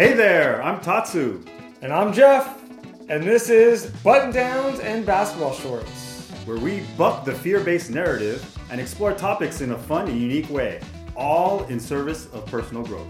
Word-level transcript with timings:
Hey 0.00 0.14
there, 0.14 0.62
I'm 0.62 0.80
Tatsu, 0.80 1.44
And 1.82 1.92
I'm 1.92 2.10
Jeff, 2.10 2.62
and 3.10 3.22
this 3.22 3.50
is 3.50 3.90
Button 4.02 4.32
Downs 4.32 4.80
and 4.80 5.04
Basketball 5.04 5.52
Shorts. 5.52 6.30
where 6.46 6.56
we 6.56 6.80
buck 6.96 7.26
the 7.26 7.34
fear 7.34 7.60
based 7.60 7.90
narrative 7.90 8.42
and 8.70 8.80
explore 8.80 9.12
topics 9.12 9.60
in 9.60 9.72
a 9.72 9.76
fun 9.76 10.08
and 10.08 10.18
unique 10.18 10.48
way, 10.48 10.80
all 11.14 11.64
in 11.64 11.78
service 11.78 12.28
of 12.32 12.46
personal 12.46 12.82
growth. 12.82 13.06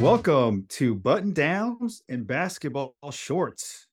Welcome 0.00 0.64
to 0.70 0.94
Button 0.94 1.34
Downs 1.34 2.00
and 2.08 2.26
Basketball 2.26 2.94
Shorts. 3.10 3.86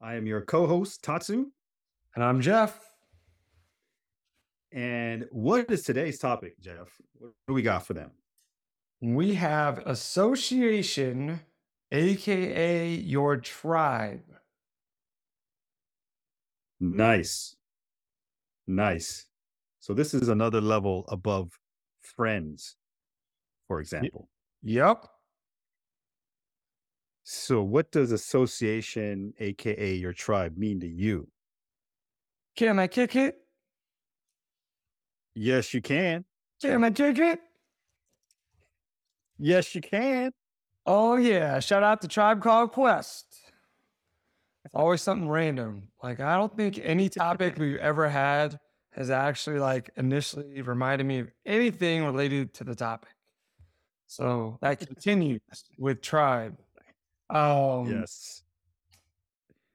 I 0.00 0.14
am 0.14 0.26
your 0.26 0.40
co 0.40 0.66
host, 0.66 1.02
Tatsu. 1.02 1.48
And 2.14 2.24
I'm 2.24 2.40
Jeff. 2.40 2.85
And 4.76 5.24
what 5.30 5.70
is 5.70 5.84
today's 5.84 6.18
topic, 6.18 6.60
Jeff? 6.60 7.00
What 7.18 7.32
do 7.48 7.54
we 7.54 7.62
got 7.62 7.86
for 7.86 7.94
them? 7.94 8.10
We 9.00 9.32
have 9.34 9.78
Association, 9.86 11.40
aka 11.90 12.88
your 12.94 13.38
tribe. 13.38 14.20
Nice. 16.78 17.56
Nice. 18.66 19.24
So 19.80 19.94
this 19.94 20.12
is 20.12 20.28
another 20.28 20.60
level 20.60 21.06
above 21.08 21.58
friends, 22.02 22.76
for 23.68 23.80
example. 23.80 24.28
Yep. 24.62 25.06
So 27.22 27.62
what 27.62 27.90
does 27.90 28.12
association, 28.12 29.32
aka 29.40 29.94
your 29.94 30.12
tribe, 30.12 30.58
mean 30.58 30.80
to 30.80 30.86
you? 30.86 31.28
Can 32.56 32.78
I 32.78 32.88
kick 32.88 33.16
it? 33.16 33.38
Yes, 35.38 35.74
you 35.74 35.82
can. 35.82 36.24
I 36.64 36.90
kick? 36.90 37.40
Yes, 39.38 39.74
you 39.74 39.82
can. 39.82 40.32
Oh 40.86 41.16
yeah. 41.16 41.60
Shout 41.60 41.82
out 41.82 42.00
to 42.00 42.08
Tribe 42.08 42.42
Called 42.42 42.72
Quest. 42.72 43.26
It's 44.64 44.74
always 44.74 45.02
something 45.02 45.28
random. 45.28 45.88
Like 46.02 46.20
I 46.20 46.36
don't 46.36 46.56
think 46.56 46.80
any 46.82 47.10
topic 47.10 47.58
we've 47.58 47.76
ever 47.76 48.08
had 48.08 48.58
has 48.92 49.10
actually 49.10 49.58
like 49.58 49.90
initially 49.96 50.62
reminded 50.62 51.06
me 51.06 51.18
of 51.18 51.28
anything 51.44 52.02
related 52.06 52.54
to 52.54 52.64
the 52.64 52.74
topic. 52.74 53.10
So 54.06 54.58
that 54.62 54.80
continues 54.80 55.42
with 55.76 56.00
Tribe. 56.00 56.56
Um 57.28 57.90
yes. 57.90 58.42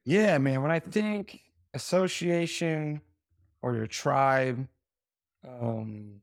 Yeah, 0.06 0.40
man. 0.40 0.64
When 0.64 0.72
I 0.72 0.80
think 0.80 1.40
association 1.76 3.02
or 3.62 3.76
your 3.76 3.86
tribe, 3.86 4.68
um, 5.48 6.22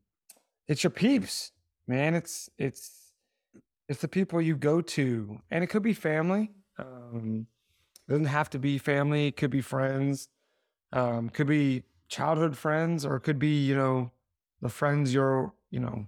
it's 0.66 0.84
your 0.84 0.91
peeps, 0.91 1.52
man. 1.86 2.14
It's 2.14 2.50
it's 2.58 3.12
it's 3.88 4.00
the 4.00 4.08
people 4.08 4.41
you 4.41 4.56
go 4.56 4.80
to, 4.80 5.41
and 5.50 5.64
it 5.64 5.69
could 5.69 5.83
be 5.83 5.94
family. 5.94 6.50
Um, 6.78 7.46
it 8.06 8.12
doesn't 8.12 8.27
have 8.27 8.50
to 8.50 8.58
be 8.58 8.78
family. 8.78 9.28
It 9.28 9.36
could 9.36 9.50
be 9.50 9.61
friends. 9.61 10.28
Um, 10.92 11.28
could 11.30 11.46
be 11.46 11.84
childhood 12.08 12.56
friends, 12.56 13.05
or 13.05 13.16
it 13.16 13.20
could 13.20 13.39
be 13.39 13.64
you 13.64 13.74
know 13.74 14.12
the 14.61 14.69
friends 14.69 15.12
you're 15.12 15.52
you 15.70 15.80
know 15.80 16.06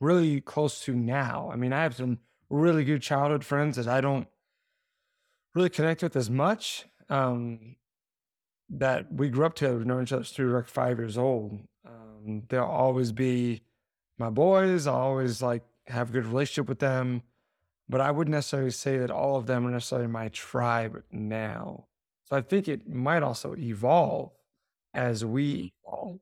really 0.00 0.40
close 0.40 0.80
to 0.84 0.94
now. 0.94 1.50
I 1.52 1.56
mean, 1.56 1.72
I 1.72 1.82
have 1.82 1.96
some 1.96 2.18
really 2.48 2.84
good 2.84 3.02
childhood 3.02 3.44
friends 3.44 3.76
that 3.76 3.86
I 3.86 4.00
don't 4.00 4.26
really 5.54 5.70
connect 5.70 6.02
with 6.02 6.16
as 6.16 6.30
much. 6.30 6.86
Um, 7.08 7.76
that 8.72 9.12
we 9.12 9.28
grew 9.28 9.44
up 9.44 9.54
together, 9.54 9.78
we've 9.78 9.86
known 9.86 10.04
each 10.04 10.12
other 10.12 10.24
were 10.46 10.58
like 10.58 10.68
five 10.68 10.98
years 10.98 11.18
old. 11.18 11.60
Um, 11.84 12.42
they'll 12.48 12.64
always 12.64 13.12
be 13.12 13.62
my 14.18 14.30
boys. 14.30 14.86
I'll 14.86 14.94
always 14.96 15.42
like 15.42 15.64
have 15.86 16.10
a 16.10 16.12
good 16.12 16.26
relationship 16.26 16.68
with 16.68 16.78
them, 16.78 17.22
but 17.88 18.00
I 18.00 18.10
wouldn't 18.10 18.32
necessarily 18.34 18.70
say 18.72 18.98
that 18.98 19.10
all 19.10 19.36
of 19.36 19.46
them 19.46 19.66
are 19.66 19.70
necessarily 19.70 20.08
my 20.08 20.28
tribe 20.28 21.02
now. 21.12 21.86
So 22.26 22.36
I 22.36 22.42
think 22.42 22.68
it 22.68 22.88
might 22.88 23.22
also 23.22 23.56
evolve 23.56 24.32
as 24.94 25.24
we 25.24 25.72
evolve. 25.86 26.20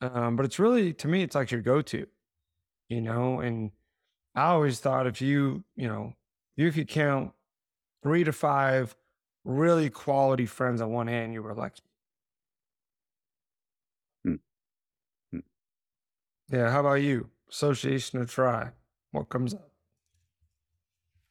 Um, 0.00 0.36
but 0.36 0.44
it's 0.46 0.58
really 0.58 0.92
to 0.94 1.08
me, 1.08 1.22
it's 1.22 1.34
like 1.34 1.50
your 1.50 1.62
go-to, 1.62 2.06
you 2.88 3.00
know. 3.00 3.40
And 3.40 3.72
I 4.34 4.44
always 4.48 4.80
thought 4.80 5.06
if 5.06 5.22
you, 5.22 5.64
you 5.76 5.88
know, 5.88 6.14
you 6.56 6.72
could 6.72 6.88
count 6.88 7.32
three 8.02 8.24
to 8.24 8.32
five 8.32 8.96
really 9.44 9.90
quality 9.90 10.46
friends 10.46 10.80
on 10.82 10.92
one 10.92 11.08
hand, 11.08 11.32
you 11.34 11.42
were 11.42 11.54
lucky. 11.54 11.82
Hmm. 14.24 14.36
Hmm. 15.32 15.40
Yeah. 16.50 16.70
How 16.70 16.80
about 16.80 16.94
you? 16.94 17.30
Association 17.50 18.18
or 18.18 18.24
try? 18.24 18.70
What 19.12 19.28
comes 19.28 19.54
up? 19.54 19.70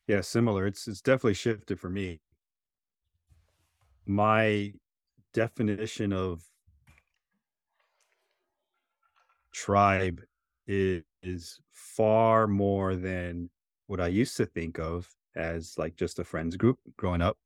Yeah, 0.08 0.22
similar. 0.22 0.68
It's 0.68 0.88
it's 0.88 1.02
definitely 1.02 1.36
shifted 1.36 1.80
for 1.80 1.90
me. 1.90 2.20
My 4.06 4.74
definition 5.34 6.12
of 6.12 6.44
tribe 9.54 10.22
is, 10.68 11.04
is 11.22 11.60
far 11.72 12.48
more 12.48 12.96
than 12.96 13.50
what 13.88 14.02
I 14.02 14.08
used 14.08 14.36
to 14.38 14.46
think 14.46 14.80
of 14.80 15.10
as 15.36 15.78
like 15.78 15.96
just 15.96 16.20
a 16.20 16.24
friends 16.24 16.58
group 16.58 16.80
growing 16.98 17.22
up. 17.22 17.38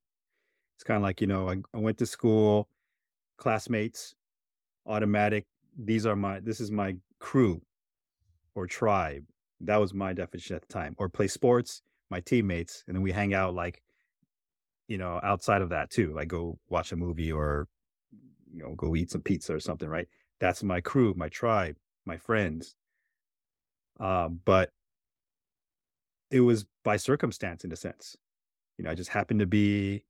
It's 0.77 0.83
kind 0.83 0.97
of 0.97 1.03
like, 1.03 1.21
you 1.21 1.27
know, 1.27 1.49
I, 1.49 1.57
I 1.73 1.77
went 1.79 1.97
to 1.99 2.05
school, 2.05 2.69
classmates, 3.37 4.15
automatic. 4.85 5.45
These 5.77 6.05
are 6.05 6.15
my, 6.15 6.39
this 6.39 6.59
is 6.59 6.71
my 6.71 6.95
crew 7.19 7.61
or 8.55 8.67
tribe. 8.67 9.23
That 9.61 9.77
was 9.77 9.93
my 9.93 10.13
definition 10.13 10.55
at 10.55 10.61
the 10.61 10.73
time. 10.73 10.95
Or 10.97 11.09
play 11.09 11.27
sports, 11.27 11.81
my 12.09 12.19
teammates. 12.19 12.83
And 12.87 12.95
then 12.95 13.03
we 13.03 13.11
hang 13.11 13.33
out 13.33 13.53
like, 13.53 13.81
you 14.87 14.97
know, 14.97 15.19
outside 15.23 15.61
of 15.61 15.69
that 15.69 15.89
too, 15.89 16.13
like 16.13 16.29
go 16.29 16.57
watch 16.69 16.91
a 16.91 16.95
movie 16.95 17.31
or, 17.31 17.67
you 18.53 18.63
know, 18.63 18.73
go 18.75 18.95
eat 18.95 19.11
some 19.11 19.21
pizza 19.21 19.53
or 19.53 19.59
something, 19.59 19.89
right? 19.89 20.07
That's 20.39 20.63
my 20.63 20.81
crew, 20.81 21.13
my 21.17 21.29
tribe, 21.29 21.75
my 22.05 22.17
friends. 22.17 22.75
Um, 23.99 24.39
but 24.45 24.71
it 26.31 26.41
was 26.41 26.65
by 26.83 26.97
circumstance 26.97 27.63
in 27.63 27.71
a 27.71 27.75
sense. 27.75 28.15
You 28.77 28.85
know, 28.85 28.91
I 28.91 28.95
just 28.95 29.09
happened 29.09 29.39
to 29.39 29.47
be 29.47 30.03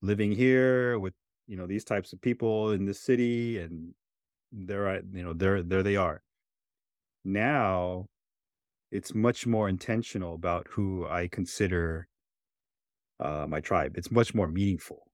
living 0.00 0.32
here 0.32 0.98
with, 0.98 1.14
you 1.46 1.56
know, 1.56 1.66
these 1.66 1.84
types 1.84 2.12
of 2.12 2.20
people 2.20 2.72
in 2.72 2.86
this 2.86 3.00
city 3.00 3.58
and 3.58 3.94
there 4.52 4.88
I, 4.88 5.00
you 5.12 5.22
know, 5.22 5.32
there 5.32 5.62
there 5.62 5.82
they 5.82 5.96
are. 5.96 6.22
Now 7.24 8.06
it's 8.90 9.14
much 9.14 9.46
more 9.46 9.68
intentional 9.68 10.34
about 10.34 10.66
who 10.70 11.06
I 11.08 11.28
consider 11.28 12.08
uh 13.20 13.46
my 13.48 13.60
tribe. 13.60 13.96
It's 13.96 14.10
much 14.10 14.34
more 14.34 14.48
meaningful. 14.48 15.04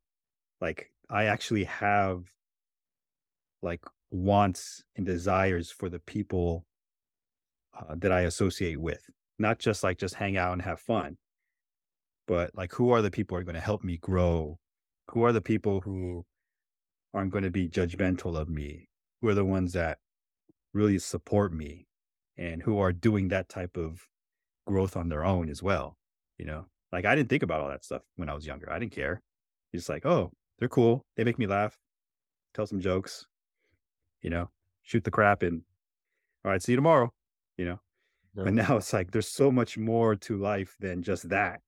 Like 0.61 0.91
I 1.11 1.25
actually 1.25 1.65
have 1.65 2.25
like 3.63 3.85
wants 4.11 4.85
and 4.97 5.07
desires 5.07 5.71
for 5.71 5.89
the 5.89 5.99
people 6.01 6.65
uh, 7.79 7.95
that 7.97 8.13
I 8.13 8.23
associate 8.23 8.81
with 8.81 9.03
not 9.39 9.59
just 9.59 9.83
like 9.85 9.99
just 9.99 10.15
hang 10.15 10.37
out 10.37 10.53
and 10.53 10.63
have 10.63 10.81
fun, 10.81 11.17
but 12.27 12.51
like 12.55 12.73
who 12.73 12.91
are 12.91 13.03
the 13.03 13.11
people 13.11 13.37
who 13.37 13.41
are 13.41 13.45
going 13.45 13.55
to 13.55 13.61
help 13.61 13.85
me 13.85 13.97
grow? 13.97 14.59
Who 15.13 15.23
are 15.23 15.33
the 15.33 15.41
people 15.41 15.81
who 15.81 16.25
aren't 17.15 17.33
going 17.33 17.45
to 17.45 17.51
be 17.51 17.69
judgmental 17.69 18.37
of 18.37 18.49
me? 18.49 18.88
Who 19.21 19.29
are 19.29 19.35
the 19.35 19.45
ones 19.45 19.73
that 19.73 19.99
really 20.73 20.99
support 20.99 21.53
me 21.53 21.87
and 22.37 22.63
who 22.63 22.79
are 22.79 22.93
doing 22.93 23.29
that 23.29 23.49
type 23.49 23.77
of 23.77 24.07
growth 24.67 24.97
on 24.97 25.09
their 25.09 25.25
own 25.25 25.49
as 25.49 25.63
well? 25.63 25.97
You 26.39 26.47
know, 26.47 26.67
like 26.93 27.05
I 27.05 27.15
didn't 27.15 27.29
think 27.29 27.43
about 27.43 27.61
all 27.61 27.69
that 27.69 27.85
stuff 27.85 28.03
when 28.17 28.29
I 28.29 28.35
was 28.35 28.47
younger. 28.47 28.71
I 28.71 28.79
didn't 28.79 28.93
care. 28.93 29.23
It's 29.73 29.89
like, 29.89 30.07
oh, 30.07 30.33
they're 30.59 30.69
cool. 30.69 31.05
They 31.17 31.25
make 31.25 31.39
me 31.39 31.47
laugh, 31.47 31.77
tell 32.55 32.67
some 32.67 32.81
jokes, 32.81 33.27
you 34.23 34.31
know, 34.31 34.51
shoot 34.83 35.05
the 35.05 35.11
crap 35.11 35.43
and 35.43 35.63
all 36.45 36.53
right, 36.53 36.63
see 36.63 36.73
you 36.73 36.77
tomorrow, 36.77 37.13
you 37.57 37.65
know. 37.65 37.81
But 38.35 38.55
now 38.55 38.77
it's 38.77 38.93
like 38.93 39.11
there's 39.11 39.29
so 39.29 39.51
much 39.51 39.77
more 39.77 40.15
to 40.15 40.37
life 40.37 40.77
than 40.79 41.03
just 41.03 41.29
that. 41.31 41.61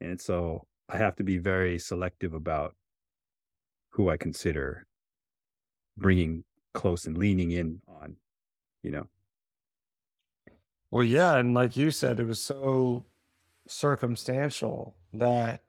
And 0.00 0.20
so 0.20 0.66
I 0.90 0.98
have 0.98 1.16
to 1.16 1.24
be 1.24 1.38
very 1.38 1.78
selective 1.78 2.34
about 2.34 2.74
who 3.90 4.10
I 4.10 4.18
consider 4.18 4.86
bringing 5.96 6.44
close 6.76 7.06
and 7.06 7.18
leaning 7.18 7.50
in 7.50 7.80
on, 7.88 8.16
you 8.82 8.90
know. 8.90 9.06
Well, 10.90 11.04
yeah, 11.04 11.36
and 11.36 11.54
like 11.54 11.76
you 11.76 11.90
said, 11.90 12.20
it 12.20 12.26
was 12.26 12.40
so 12.40 13.04
circumstantial 13.66 14.94
that 15.12 15.62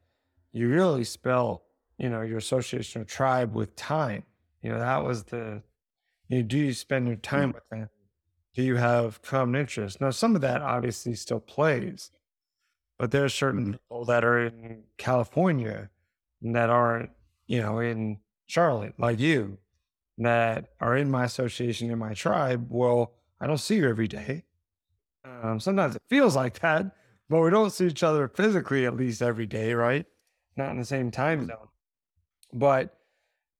you 0.51 0.69
really 0.69 1.03
spell, 1.03 1.63
you 1.97 2.09
know, 2.09 2.21
your 2.21 2.37
association 2.37 3.01
or 3.01 3.05
tribe 3.05 3.55
with 3.55 3.75
time. 3.75 4.23
You 4.61 4.71
know, 4.71 4.79
that 4.79 5.03
was 5.03 5.23
the 5.23 5.63
you 6.29 6.37
know, 6.37 6.43
do 6.43 6.57
you 6.57 6.73
spend 6.73 7.07
your 7.07 7.15
time 7.15 7.49
hmm. 7.49 7.55
with 7.55 7.69
them? 7.69 7.89
Do 8.53 8.63
you 8.63 8.75
have 8.75 9.21
common 9.21 9.59
interests? 9.59 10.01
Now, 10.01 10.09
some 10.09 10.35
of 10.35 10.41
that 10.41 10.61
obviously 10.61 11.15
still 11.15 11.39
plays, 11.39 12.11
but 12.97 13.11
there's 13.11 13.33
certain 13.33 13.65
hmm. 13.65 13.71
people 13.71 14.05
that 14.05 14.23
are 14.23 14.45
in 14.45 14.83
California 14.97 15.89
that 16.41 16.69
aren't, 16.69 17.09
you 17.47 17.61
know, 17.61 17.79
in 17.79 18.19
Charlotte, 18.45 18.93
like 18.97 19.19
you, 19.19 19.57
that 20.17 20.69
are 20.79 20.97
in 20.97 21.11
my 21.11 21.25
association, 21.25 21.91
in 21.91 21.99
my 21.99 22.13
tribe. 22.13 22.67
Well, 22.69 23.13
I 23.39 23.47
don't 23.47 23.57
see 23.59 23.75
you 23.75 23.87
every 23.89 24.07
day. 24.07 24.43
Um, 25.23 25.59
sometimes 25.59 25.95
it 25.95 26.01
feels 26.09 26.35
like 26.35 26.59
that, 26.59 26.95
but 27.29 27.41
we 27.41 27.49
don't 27.49 27.71
see 27.71 27.87
each 27.87 28.03
other 28.03 28.27
physically 28.27 28.85
at 28.85 28.95
least 28.95 29.21
every 29.21 29.45
day, 29.45 29.73
right? 29.73 30.05
Not 30.55 30.71
in 30.71 30.77
the 30.79 30.85
same 30.85 31.11
time 31.11 31.41
Mm. 31.41 31.47
zone. 31.47 31.67
But 32.53 32.97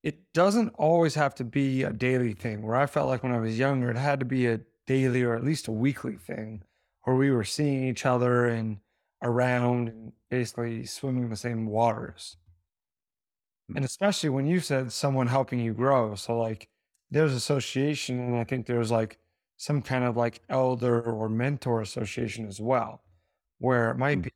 it 0.04 0.31
doesn't 0.33 0.69
always 0.75 1.15
have 1.15 1.36
to 1.36 1.44
be 1.44 1.83
a 1.83 1.92
daily 1.92 2.33
thing. 2.33 2.62
Where 2.63 2.75
I 2.75 2.86
felt 2.86 3.10
like 3.10 3.24
when 3.24 3.33
I 3.33 3.39
was 3.39 3.60
younger, 3.60 3.89
it 3.92 3.98
had 3.98 4.19
to 4.19 4.25
be 4.25 4.48
a 4.48 4.62
daily 4.86 5.21
or 5.24 5.36
at 5.36 5.44
least 5.44 5.68
a 5.68 5.71
weekly 5.71 6.15
thing 6.15 6.63
where 7.03 7.15
we 7.15 7.30
were 7.30 7.44
seeing 7.44 7.83
each 7.88 8.06
other 8.06 8.45
and 8.48 8.80
around 9.21 9.89
and 9.89 10.13
basically 10.30 10.86
swimming 10.86 11.24
in 11.24 11.30
the 11.30 11.36
same 11.36 11.65
waters. 11.65 12.38
And 13.75 13.86
especially 13.86 14.30
when 14.30 14.48
you 14.48 14.60
said 14.60 14.92
someone 14.92 15.28
helping 15.28 15.60
you 15.60 15.74
grow. 15.74 16.16
So, 16.16 16.38
like, 16.38 16.69
there's 17.12 17.34
association, 17.34 18.19
and 18.19 18.36
I 18.38 18.44
think 18.44 18.66
there's 18.66 18.92
like 18.92 19.18
some 19.58 19.81
kind 19.81 20.04
of 20.04 20.18
like 20.18 20.42
elder 20.50 21.02
or 21.02 21.30
mentor 21.30 21.81
association 21.81 22.48
as 22.48 22.60
well, 22.62 23.04
where 23.60 23.92
it 23.92 23.98
might 23.98 24.19
Mm. 24.19 24.24
be 24.24 24.31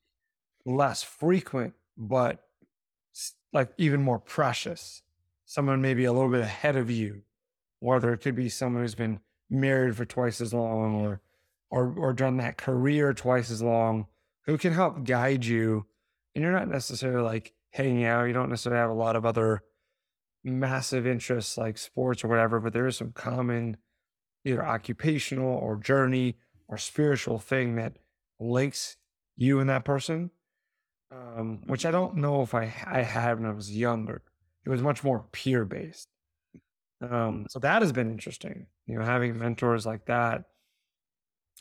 less 0.66 1.04
frequent, 1.04 1.76
but 1.98 2.44
like 3.54 3.74
even 3.78 4.02
more 4.02 4.20
precious. 4.20 5.04
Someone 5.46 5.82
maybe 5.82 6.06
a 6.06 6.14
little 6.14 6.30
bit 6.32 6.42
ahead 6.42 6.76
of 6.76 6.90
you, 6.90 7.24
whether 7.80 8.14
it 8.14 8.20
could 8.20 8.36
be 8.36 8.50
someone 8.50 8.84
who's 8.84 8.96
been 8.96 9.20
married 9.50 9.96
for 9.98 10.06
twice 10.06 10.40
as 10.42 10.54
long 10.54 10.96
or 10.96 11.22
or 11.70 11.94
or 11.98 12.14
done 12.14 12.38
that 12.38 12.58
career 12.58 13.14
twice 13.14 13.52
as 13.52 13.62
long, 13.62 14.08
who 14.46 14.58
can 14.58 14.74
help 14.74 15.04
guide 15.04 15.46
you. 15.46 15.86
And 16.36 16.44
you're 16.44 16.54
not 16.54 16.70
necessarily 16.70 17.24
like 17.24 17.54
hanging 17.72 18.06
out. 18.06 18.26
You 18.26 18.34
don't 18.34 18.50
necessarily 18.50 18.80
have 18.80 18.90
a 18.90 18.94
lot 18.94 19.16
of 19.16 19.26
other 19.26 19.64
massive 20.44 21.06
interests 21.06 21.58
like 21.58 21.78
sports 21.78 22.24
or 22.24 22.28
whatever, 22.28 22.60
but 22.60 22.74
there 22.74 22.88
is 22.88 22.98
some 22.98 23.12
common 23.12 23.78
either 24.46 24.66
occupational 24.66 25.56
or 25.56 25.78
journey 25.78 26.38
or 26.68 26.78
spiritual 26.78 27.40
thing 27.40 27.76
that 27.76 27.98
links 28.40 28.98
you 29.38 29.60
and 29.60 29.70
that 29.70 29.86
person. 29.86 30.32
Um, 31.12 31.60
which 31.66 31.86
I 31.86 31.92
don't 31.92 32.16
know 32.16 32.42
if 32.42 32.54
I 32.56 32.74
I 32.86 33.02
had 33.02 33.40
when 33.40 33.50
I 33.50 33.54
was 33.54 33.76
younger. 33.76 34.22
It 34.66 34.70
was 34.70 34.82
much 34.82 35.04
more 35.04 35.26
peer 35.34 35.66
based. 35.66 36.08
Um, 37.02 37.48
so 37.50 37.60
that 37.60 37.82
has 37.82 37.92
been 37.92 38.12
interesting. 38.12 38.68
You 38.86 38.98
know, 38.98 39.04
having 39.04 39.38
mentors 39.38 39.86
like 39.86 40.06
that 40.06 40.46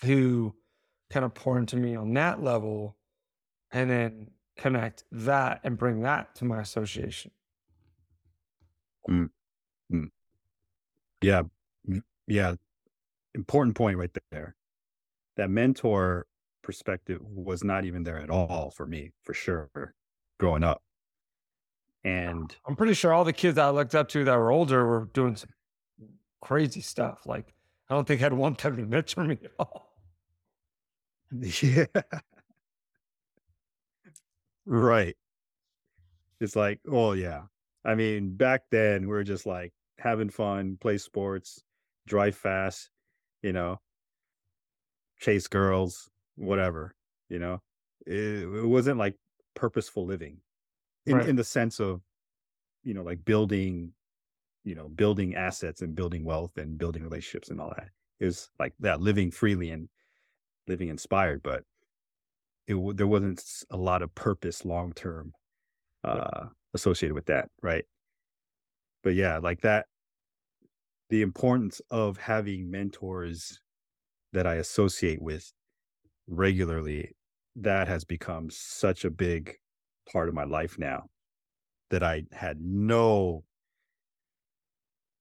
who 0.03 0.55
kind 1.11 1.25
of 1.25 1.35
pour 1.35 1.59
into 1.59 1.77
me 1.77 1.97
on 1.97 2.15
that 2.15 2.43
level 2.43 2.97
and 3.73 3.91
then 3.91 4.31
connect 4.61 5.05
that 5.11 5.61
and 5.65 5.79
bring 5.79 6.03
that 6.03 6.35
to 6.37 6.45
my 6.45 6.61
association. 6.61 7.31
Yeah. 11.23 11.43
Mm, 11.89 12.03
Yeah. 12.27 12.55
Important 13.35 13.77
point 13.77 13.97
right 13.97 14.11
there. 14.31 14.57
That 15.37 15.51
mentor 15.51 16.27
perspective 16.63 17.21
was 17.23 17.65
not 17.65 17.85
even 17.85 18.03
there 18.03 18.19
at 18.19 18.29
all 18.31 18.71
for 18.71 18.87
me, 18.87 19.13
for 19.23 19.33
sure, 19.35 19.71
growing 20.39 20.63
up. 20.65 20.83
And 22.05 22.55
I'm 22.67 22.77
pretty 22.77 22.95
sure 22.95 23.13
all 23.13 23.25
the 23.25 23.33
kids 23.33 23.57
I 23.59 23.71
looked 23.71 23.95
up 23.95 24.09
to 24.11 24.25
that 24.25 24.37
were 24.37 24.51
older 24.51 24.87
were 24.87 25.09
doing 25.13 25.37
some 25.37 25.51
crazy 26.43 26.81
stuff. 26.81 27.27
Like 27.27 27.55
I 27.89 27.95
don't 27.95 28.07
think 28.07 28.23
I'd 28.23 28.33
want 28.33 28.59
them 28.59 28.77
to 28.77 28.83
mentor 28.85 29.25
me 29.25 29.39
at 29.45 29.53
all. 29.59 29.93
yeah. 31.63 31.87
Right. 34.65 35.17
It's 36.41 36.57
like, 36.57 36.81
oh 36.89 37.13
yeah. 37.13 37.45
I 37.85 37.95
mean, 37.95 38.37
back 38.37 38.65
then 38.71 39.03
we 39.03 39.09
were 39.09 39.25
just 39.25 39.47
like 39.47 39.73
having 39.99 40.31
fun, 40.31 40.77
play 40.79 40.99
sports, 40.99 41.63
drive 42.07 42.37
fast, 42.37 42.91
you 43.43 43.53
know, 43.53 43.81
chase 45.19 45.47
girls, 45.49 46.11
whatever, 46.37 46.95
you 47.29 47.39
know. 47.39 47.61
It, 48.07 48.43
it 48.45 48.67
wasn't 48.67 48.99
like 48.99 49.17
purposeful 49.55 50.07
living 50.07 50.39
in 51.07 51.17
Right. 51.17 51.29
in 51.29 51.37
the 51.37 51.45
sense 51.45 51.81
of, 51.81 52.03
you 52.85 52.95
know, 52.95 53.03
like 53.03 53.25
building, 53.25 53.93
you 54.65 54.75
know, 54.75 54.89
building 54.89 55.35
assets 55.37 55.83
and 55.83 55.95
building 55.95 56.25
wealth 56.25 56.59
and 56.59 56.79
building 56.79 57.03
relationships 57.03 57.51
and 57.51 57.61
all 57.61 57.73
that. 57.77 57.91
It 58.21 58.27
was 58.27 58.51
like 58.59 58.75
that 58.81 59.01
living 59.01 59.31
freely 59.31 59.71
and 59.71 59.89
living 60.69 60.89
inspired, 60.89 61.43
but 61.43 61.65
it 62.67 62.75
w- 62.75 62.95
there 62.95 63.07
wasn't 63.07 63.43
a 63.71 63.77
lot 63.77 64.03
of 64.03 64.15
purpose 64.15 64.65
long 64.65 64.93
term 64.93 65.33
uh 66.05 66.49
associated 66.75 67.15
with 67.15 67.27
that, 67.27 67.51
right? 67.63 67.85
But 69.03 69.15
yeah, 69.15 69.39
like 69.39 69.61
that 69.63 69.87
the 71.09 71.23
importance 71.23 71.81
of 71.91 72.17
having 72.17 72.71
mentors 72.71 73.61
that 74.33 74.47
I 74.47 74.57
associate 74.57 75.23
with 75.23 75.53
regularly 76.29 77.17
that 77.57 77.89
has 77.89 78.05
become 78.05 78.51
such 78.51 79.05
a 79.05 79.11
big 79.11 79.57
part 80.13 80.29
of 80.29 80.35
my 80.35 80.45
life 80.45 80.79
now 80.79 81.11
that 81.91 82.03
I 82.03 82.25
had 82.33 82.61
no 82.61 83.45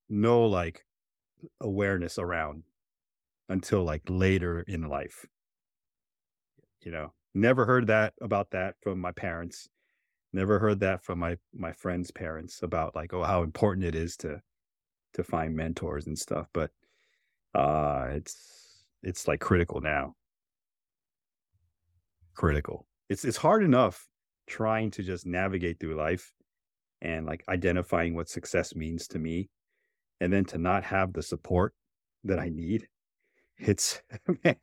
no 0.09 0.45
like 0.45 0.85
awareness 1.61 2.17
around 2.19 2.63
until 3.49 3.83
like 3.83 4.03
later 4.09 4.61
in 4.61 4.89
life. 4.89 5.25
You 6.81 6.91
know, 6.91 7.13
never 7.33 7.65
heard 7.65 7.87
that 7.87 8.13
about 8.21 8.51
that 8.51 8.75
from 8.81 8.99
my 8.99 9.11
parents. 9.11 9.69
Never 10.31 10.59
heard 10.59 10.79
that 10.81 11.03
from 11.03 11.19
my 11.19 11.37
my 11.53 11.73
friends' 11.73 12.11
parents 12.11 12.61
about 12.61 12.95
like 12.95 13.13
oh 13.13 13.23
how 13.23 13.43
important 13.43 13.85
it 13.85 13.95
is 13.95 14.15
to 14.17 14.41
to 15.13 15.23
find 15.23 15.55
mentors 15.55 16.07
and 16.07 16.17
stuff, 16.17 16.47
but 16.53 16.71
uh 17.55 18.07
it's 18.11 18.83
it's 19.01 19.27
like 19.27 19.39
critical 19.39 19.81
now. 19.81 20.15
Critical. 22.35 22.85
It's 23.09 23.25
it's 23.25 23.37
hard 23.37 23.63
enough 23.63 24.07
trying 24.47 24.91
to 24.91 25.03
just 25.03 25.25
navigate 25.25 25.79
through 25.79 25.95
life 25.95 26.31
and 27.01 27.25
like 27.25 27.43
identifying 27.49 28.13
what 28.13 28.29
success 28.29 28.75
means 28.75 29.07
to 29.07 29.19
me 29.19 29.49
and 30.19 30.31
then 30.33 30.45
to 30.45 30.57
not 30.57 30.83
have 30.83 31.13
the 31.13 31.23
support 31.23 31.73
that 32.23 32.39
I 32.39 32.49
need. 32.49 32.87
It's 33.57 34.01
man, 34.43 34.55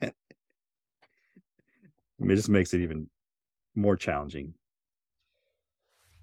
it 2.19 2.35
just 2.35 2.49
makes 2.49 2.73
it 2.73 2.81
even 2.81 3.09
more 3.75 3.97
challenging. 3.97 4.55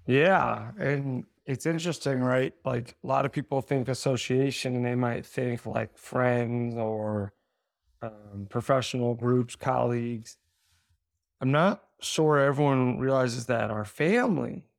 Yeah. 0.07 0.71
And 0.77 1.25
it's 1.45 1.65
interesting, 1.65 2.21
right? 2.21 2.53
Like 2.63 2.91
a 3.03 3.07
lot 3.07 3.25
of 3.25 3.31
people 3.31 3.61
think 3.61 3.87
association 3.87 4.75
and 4.75 4.85
they 4.85 4.95
might 4.95 5.25
think 5.25 5.65
like 5.65 5.97
friends 5.97 6.75
or 6.75 7.33
um, 8.01 8.47
professional 8.49 9.15
groups, 9.15 9.55
colleagues. 9.55 10.37
I'm 11.41 11.51
not 11.51 11.87
sure 12.01 12.37
everyone 12.39 12.99
realizes 12.99 13.45
that 13.47 13.71
our 13.71 13.85
family 13.85 14.69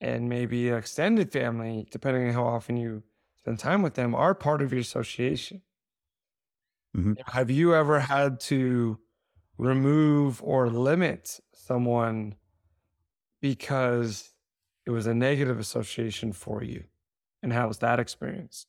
and 0.00 0.28
maybe 0.28 0.68
extended 0.68 1.32
family, 1.32 1.88
depending 1.90 2.28
on 2.28 2.34
how 2.34 2.44
often 2.46 2.76
you 2.76 3.02
spend 3.36 3.58
time 3.58 3.82
with 3.82 3.94
them, 3.94 4.14
are 4.14 4.34
part 4.34 4.62
of 4.62 4.72
your 4.72 4.80
association. 4.80 5.62
Mhm. 6.94 7.18
Have 7.26 7.50
you 7.50 7.74
ever 7.74 8.00
had 8.00 8.40
to 8.40 8.98
remove 9.58 10.42
or 10.42 10.70
limit 10.70 11.40
someone 11.52 12.36
because 13.40 14.32
it 14.86 14.90
was 14.90 15.06
a 15.06 15.14
negative 15.14 15.58
association 15.58 16.32
for 16.32 16.62
you? 16.62 16.84
And 17.42 17.52
how 17.52 17.68
was 17.68 17.78
that 17.78 18.00
experience? 18.00 18.66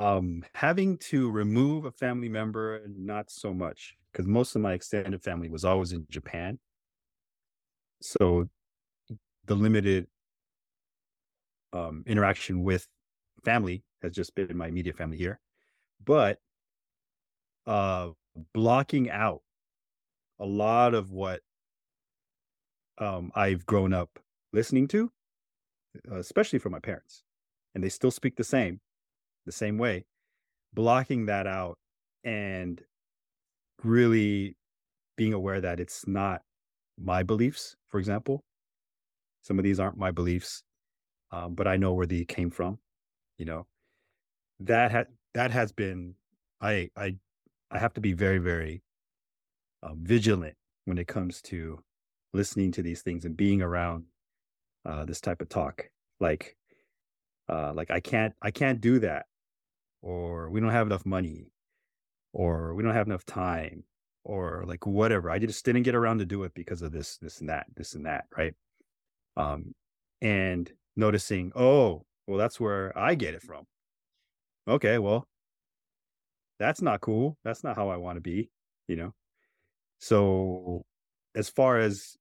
Um, 0.00 0.44
having 0.54 0.98
to 0.98 1.30
remove 1.30 1.84
a 1.84 1.92
family 1.92 2.28
member, 2.28 2.80
not 2.88 3.30
so 3.30 3.54
much, 3.54 3.96
because 4.10 4.26
most 4.26 4.56
of 4.56 4.62
my 4.62 4.72
extended 4.72 5.22
family 5.22 5.48
was 5.48 5.64
always 5.64 5.92
in 5.92 6.06
Japan. 6.10 6.58
So 8.02 8.48
the 9.44 9.54
limited 9.54 10.08
um, 11.72 12.02
interaction 12.06 12.64
with 12.64 12.88
family 13.44 13.84
has 14.02 14.12
just 14.12 14.34
been 14.34 14.56
my 14.56 14.66
immediate 14.66 14.96
family 14.96 15.16
here. 15.16 15.38
But 16.04 16.40
uh, 17.66 18.10
blocking 18.54 19.10
out 19.10 19.42
a 20.38 20.46
lot 20.46 20.94
of 20.94 21.10
what 21.10 21.40
um, 22.98 23.30
I've 23.34 23.66
grown 23.66 23.92
up 23.92 24.18
listening 24.52 24.88
to, 24.88 25.10
uh, 26.10 26.18
especially 26.18 26.58
from 26.58 26.72
my 26.72 26.80
parents, 26.80 27.22
and 27.74 27.82
they 27.82 27.88
still 27.88 28.10
speak 28.10 28.36
the 28.36 28.44
same, 28.44 28.80
the 29.46 29.52
same 29.52 29.78
way. 29.78 30.04
Blocking 30.72 31.26
that 31.26 31.46
out 31.46 31.78
and 32.24 32.80
really 33.82 34.56
being 35.16 35.32
aware 35.32 35.60
that 35.60 35.80
it's 35.80 36.06
not 36.06 36.42
my 36.98 37.22
beliefs, 37.22 37.76
for 37.88 37.98
example. 37.98 38.44
Some 39.42 39.58
of 39.58 39.64
these 39.64 39.80
aren't 39.80 39.98
my 39.98 40.10
beliefs, 40.10 40.62
um, 41.32 41.54
but 41.54 41.66
I 41.66 41.76
know 41.76 41.94
where 41.94 42.06
they 42.06 42.24
came 42.24 42.50
from. 42.50 42.78
You 43.38 43.46
know, 43.46 43.66
that 44.60 44.92
ha- 44.92 45.12
that 45.34 45.50
has 45.50 45.72
been 45.72 46.14
I 46.60 46.90
I 46.96 47.16
I 47.70 47.78
have 47.78 47.94
to 47.94 48.00
be 48.00 48.12
very 48.12 48.38
very 48.38 48.82
uh, 49.82 49.94
vigilant 49.96 50.56
when 50.84 50.98
it 50.98 51.08
comes 51.08 51.40
to 51.42 51.78
listening 52.32 52.72
to 52.72 52.82
these 52.82 53.02
things 53.02 53.24
and 53.24 53.36
being 53.36 53.62
around 53.62 54.04
uh, 54.84 55.04
this 55.04 55.20
type 55.20 55.40
of 55.42 55.48
talk. 55.48 55.88
Like 56.20 56.56
uh, 57.48 57.72
like 57.74 57.90
I 57.90 58.00
can't 58.00 58.34
I 58.42 58.50
can't 58.50 58.80
do 58.80 58.98
that, 59.00 59.26
or 60.02 60.50
we 60.50 60.60
don't 60.60 60.70
have 60.70 60.86
enough 60.86 61.06
money, 61.06 61.52
or 62.32 62.74
we 62.74 62.82
don't 62.82 62.94
have 62.94 63.06
enough 63.06 63.24
time 63.24 63.84
or 64.24 64.64
like 64.66 64.86
whatever. 64.86 65.30
I 65.30 65.38
just 65.38 65.64
didn't 65.64 65.82
get 65.82 65.94
around 65.94 66.18
to 66.18 66.26
do 66.26 66.44
it 66.44 66.52
because 66.54 66.82
of 66.82 66.92
this, 66.92 67.16
this 67.18 67.40
and 67.40 67.48
that, 67.48 67.66
this 67.76 67.94
and 67.94 68.06
that, 68.06 68.24
right? 68.36 68.54
Um, 69.36 69.74
and 70.20 70.70
noticing, 70.96 71.52
oh, 71.56 72.04
well, 72.26 72.38
that's 72.38 72.60
where 72.60 72.96
I 72.96 73.14
get 73.14 73.34
it 73.34 73.42
from. 73.42 73.64
Okay, 74.68 74.98
well, 74.98 75.26
that's 76.60 76.82
not 76.82 77.02
cool. 77.02 77.38
That's 77.44 77.64
not 77.64 77.76
how 77.76 77.90
I 77.90 77.98
want 77.98 78.18
to 78.18 78.22
be, 78.22 78.52
you 78.88 78.96
know? 78.96 79.14
So, 80.00 80.82
as 81.34 81.50
far 81.50 81.78
as 81.78 82.16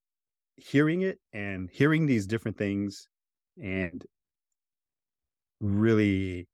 hearing 0.57 1.01
it 1.03 1.19
and 1.33 1.69
hearing 1.71 2.07
these 2.07 2.27
different 2.27 2.57
things 2.57 3.09
and 3.61 4.05
really 5.61 6.47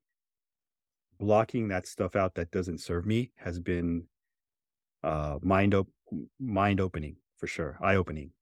blocking 1.18 1.68
that 1.68 1.86
stuff 1.86 2.14
out 2.14 2.34
that 2.34 2.50
doesn't 2.50 2.78
serve 2.78 3.06
me 3.06 3.32
has 3.36 3.58
been 3.58 4.06
uh 5.04 5.38
mind 5.42 5.74
op- 5.74 5.90
mind 6.40 6.80
opening 6.80 7.16
for 7.36 7.46
sure 7.48 7.78
eye 7.82 7.96
opening 7.96 8.32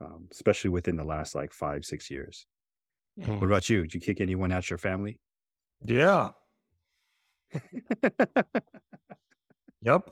um, 0.00 0.28
especially 0.32 0.70
within 0.70 0.96
the 0.96 1.04
last 1.04 1.34
like 1.34 1.52
five 1.52 1.84
six 1.84 2.10
years 2.10 2.46
Mm. 3.16 3.40
what 3.40 3.46
about 3.48 3.68
you 3.70 3.82
did 3.82 3.94
you 3.94 4.00
kick 4.00 4.20
anyone 4.20 4.52
out 4.52 4.64
of 4.64 4.70
your 4.70 4.78
family 4.78 5.20
Yeah. 5.84 6.32
Yep. 9.82 10.10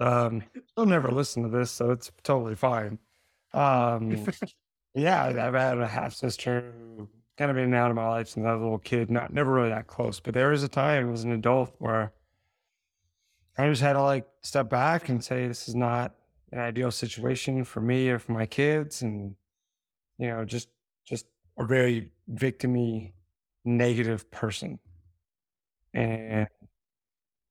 Um, 0.00 0.42
they'll 0.76 0.86
never 0.86 1.10
listen 1.10 1.42
to 1.42 1.48
this, 1.48 1.70
so 1.70 1.90
it's 1.90 2.10
totally 2.22 2.54
fine. 2.54 2.98
Um, 3.52 4.24
yeah, 4.94 5.24
I've 5.24 5.54
had 5.54 5.78
a 5.78 5.86
half 5.86 6.14
sister 6.14 6.72
who 6.96 7.08
kind 7.36 7.50
of 7.50 7.56
been 7.56 7.74
out 7.74 7.90
of 7.90 7.96
my 7.96 8.08
life 8.08 8.28
since 8.28 8.46
I 8.46 8.52
was 8.52 8.60
a 8.60 8.64
little 8.64 8.78
kid, 8.78 9.10
not 9.10 9.32
never 9.32 9.52
really 9.52 9.70
that 9.70 9.86
close, 9.86 10.20
but 10.20 10.34
there 10.34 10.50
was 10.50 10.62
a 10.62 10.68
time 10.68 11.12
as 11.12 11.24
an 11.24 11.32
adult 11.32 11.74
where 11.78 12.12
I 13.58 13.68
just 13.68 13.82
had 13.82 13.94
to 13.94 14.02
like 14.02 14.26
step 14.42 14.68
back 14.68 15.08
and 15.08 15.22
say, 15.22 15.46
this 15.48 15.68
is 15.68 15.74
not 15.74 16.14
an 16.52 16.58
ideal 16.60 16.90
situation 16.90 17.64
for 17.64 17.80
me 17.80 18.08
or 18.10 18.18
for 18.18 18.32
my 18.32 18.46
kids. 18.46 19.02
And, 19.02 19.34
you 20.18 20.28
know, 20.28 20.44
just, 20.44 20.68
just 21.04 21.26
a 21.58 21.64
very 21.64 22.10
victimy, 22.32 23.12
negative 23.64 24.30
person. 24.30 24.78
And 25.94 26.48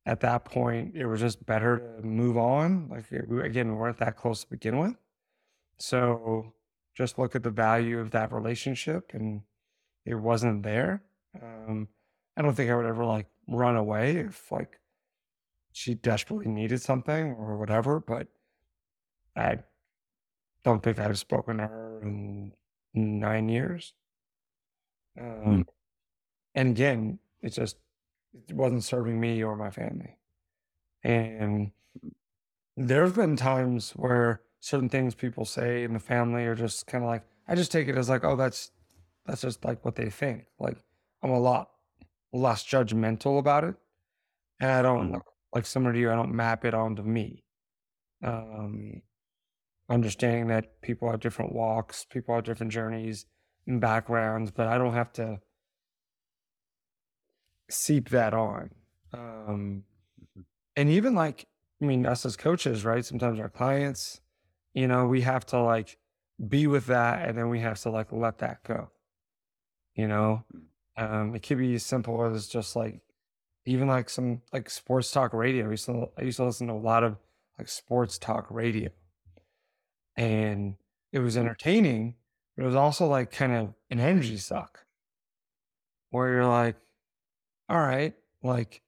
at 0.06 0.20
that 0.20 0.46
point, 0.46 0.96
it 0.96 1.06
was 1.06 1.22
just 1.22 1.46
better 1.46 1.98
to 2.02 2.06
move 2.06 2.38
on. 2.38 2.90
Like 2.90 3.10
again, 3.12 3.70
we 3.70 3.76
weren't 3.76 3.98
that 3.98 4.18
close 4.18 4.44
to 4.44 4.50
begin 4.50 4.78
with. 4.78 4.96
So 5.80 6.54
just 6.96 7.18
look 7.18 7.36
at 7.36 7.44
the 7.44 7.50
value 7.50 8.00
of 8.00 8.12
that 8.12 8.32
relationship 8.32 9.12
and 9.14 9.42
it 10.06 10.16
wasn't 10.16 10.64
there. 10.64 11.02
Um, 11.42 11.88
I 12.38 12.42
don't 12.42 12.54
think 12.54 12.70
I 12.70 12.76
would 12.76 12.86
ever 12.86 13.06
like 13.06 13.28
run 13.48 13.76
away 13.76 14.18
if 14.18 14.52
like 14.52 14.80
she 15.72 15.96
desperately 15.96 16.48
needed 16.48 16.82
something 16.82 17.32
or 17.32 17.58
whatever, 17.58 18.00
but 18.00 18.28
I 19.36 19.60
don't 20.64 20.84
think 20.84 21.00
I've 21.00 21.18
spoken 21.18 21.58
to 21.58 21.64
her 21.68 22.02
in 22.04 22.54
nine 22.94 23.50
years. 23.50 23.94
Um, 25.20 25.68
and 26.56 26.70
again, 26.70 27.20
it's 27.42 27.56
just 27.56 27.78
it 28.34 28.54
wasn't 28.54 28.84
serving 28.84 29.20
me 29.20 29.44
or 29.44 29.56
my 29.56 29.70
family. 29.70 30.18
And 31.04 31.74
there 32.76 33.04
have 33.04 33.16
been 33.16 33.36
times 33.36 33.92
where 33.92 34.42
certain 34.60 34.90
things 34.90 35.16
people 35.16 35.46
say 35.46 35.84
in 35.84 35.94
the 35.94 36.00
family 36.00 36.46
are 36.46 36.56
just 36.56 36.88
kind 36.88 37.04
of 37.04 37.10
like 37.10 37.24
I 37.48 37.56
just 37.56 37.72
take 37.72 37.88
it 37.88 37.98
as 37.98 38.10
like, 38.10 38.24
oh, 38.24 38.36
that's 38.36 38.72
that's 39.26 39.42
just 39.42 39.64
like 39.66 39.84
what 39.86 39.96
they 39.96 40.10
think. 40.10 40.48
Like 40.60 40.78
I'm 41.22 41.32
a 41.32 41.40
lot 41.40 41.72
less 42.34 42.64
judgmental 42.66 43.40
about 43.40 43.64
it, 43.64 43.76
and 44.60 44.72
I 44.72 44.82
don't 44.84 45.14
Mhm. 45.14 45.22
like 45.54 45.66
similar 45.66 45.94
to 45.94 46.00
you. 46.00 46.12
I 46.12 46.16
don't 46.16 46.36
map 46.36 46.66
it 46.66 46.74
onto 46.74 47.04
me. 47.04 47.46
Um, 48.24 49.04
understanding 49.90 50.48
that 50.48 50.82
people 50.82 51.10
have 51.12 51.20
different 51.22 51.54
walks, 51.54 52.06
people 52.06 52.36
have 52.36 52.46
different 52.46 52.72
journeys 52.72 53.26
and 53.68 53.82
backgrounds, 53.82 54.52
but 54.52 54.68
I 54.68 54.78
don't 54.78 54.94
have 54.94 55.14
to 55.14 55.42
seep 57.70 58.10
that 58.10 58.34
on. 58.34 58.72
Um, 59.14 59.86
Mhm. 60.38 60.46
and 60.76 60.90
even 60.90 61.16
like, 61.16 61.48
I 61.82 61.86
mean, 61.86 62.06
us 62.06 62.26
as 62.26 62.38
coaches, 62.38 62.86
right? 62.86 63.06
Sometimes 63.06 63.40
our 63.40 63.50
clients, 63.50 64.22
you 64.74 64.88
know, 64.88 65.08
we 65.08 65.22
have 65.22 65.46
to 65.48 65.62
like 65.62 66.00
be 66.48 66.68
with 66.68 66.88
that 66.88 67.28
and 67.28 67.38
then 67.38 67.50
we 67.50 67.60
have 67.62 67.80
to 67.82 67.90
like 67.92 68.12
let 68.12 68.40
that 68.40 68.64
go. 68.64 68.92
You 69.96 70.08
know, 70.08 70.44
um, 70.98 71.36
it 71.36 71.44
could 71.44 71.58
be 71.60 71.76
as 71.76 71.86
simple 71.86 72.24
as 72.26 72.48
just 72.48 72.76
like 72.76 73.02
even 73.66 73.88
like 73.88 74.10
some 74.10 74.42
like 74.52 74.70
sports 74.70 75.12
talk 75.12 75.34
radio. 75.34 75.68
I 75.68 75.72
used 75.72 75.86
to, 75.86 76.10
I 76.18 76.24
used 76.24 76.38
to 76.38 76.46
listen 76.46 76.68
to 76.68 76.74
a 76.74 76.76
lot 76.76 77.04
of 77.04 77.18
like 77.58 77.70
sports 77.70 78.18
talk 78.18 78.48
radio 78.50 78.90
and 80.16 80.76
it 81.12 81.20
was 81.20 81.38
entertaining, 81.38 82.16
but 82.56 82.64
it 82.64 82.68
was 82.68 82.76
also 82.76 83.08
like 83.08 83.32
kind 83.32 83.54
of 83.54 83.74
an 83.90 84.00
energy 84.00 84.38
suck 84.38 84.86
where 86.10 86.30
you're 86.34 86.46
like, 86.48 86.76
all 87.70 87.80
right, 87.80 88.14
like 88.42 88.82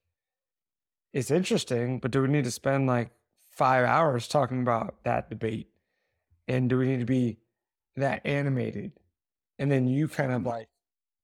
it's 1.12 1.30
interesting, 1.30 1.98
but 1.98 2.10
do 2.10 2.22
we 2.22 2.28
need 2.28 2.44
to 2.44 2.50
spend 2.50 2.86
like 2.86 3.10
five 3.52 3.84
hours 3.84 4.28
talking 4.28 4.60
about 4.60 5.02
that 5.04 5.30
debate? 5.30 5.68
And 6.48 6.68
do 6.68 6.78
we 6.78 6.86
need 6.86 7.00
to 7.00 7.06
be 7.06 7.38
that 7.96 8.24
animated? 8.26 8.92
And 9.58 9.70
then 9.70 9.86
you 9.88 10.08
kind 10.08 10.32
of 10.32 10.44
like 10.44 10.68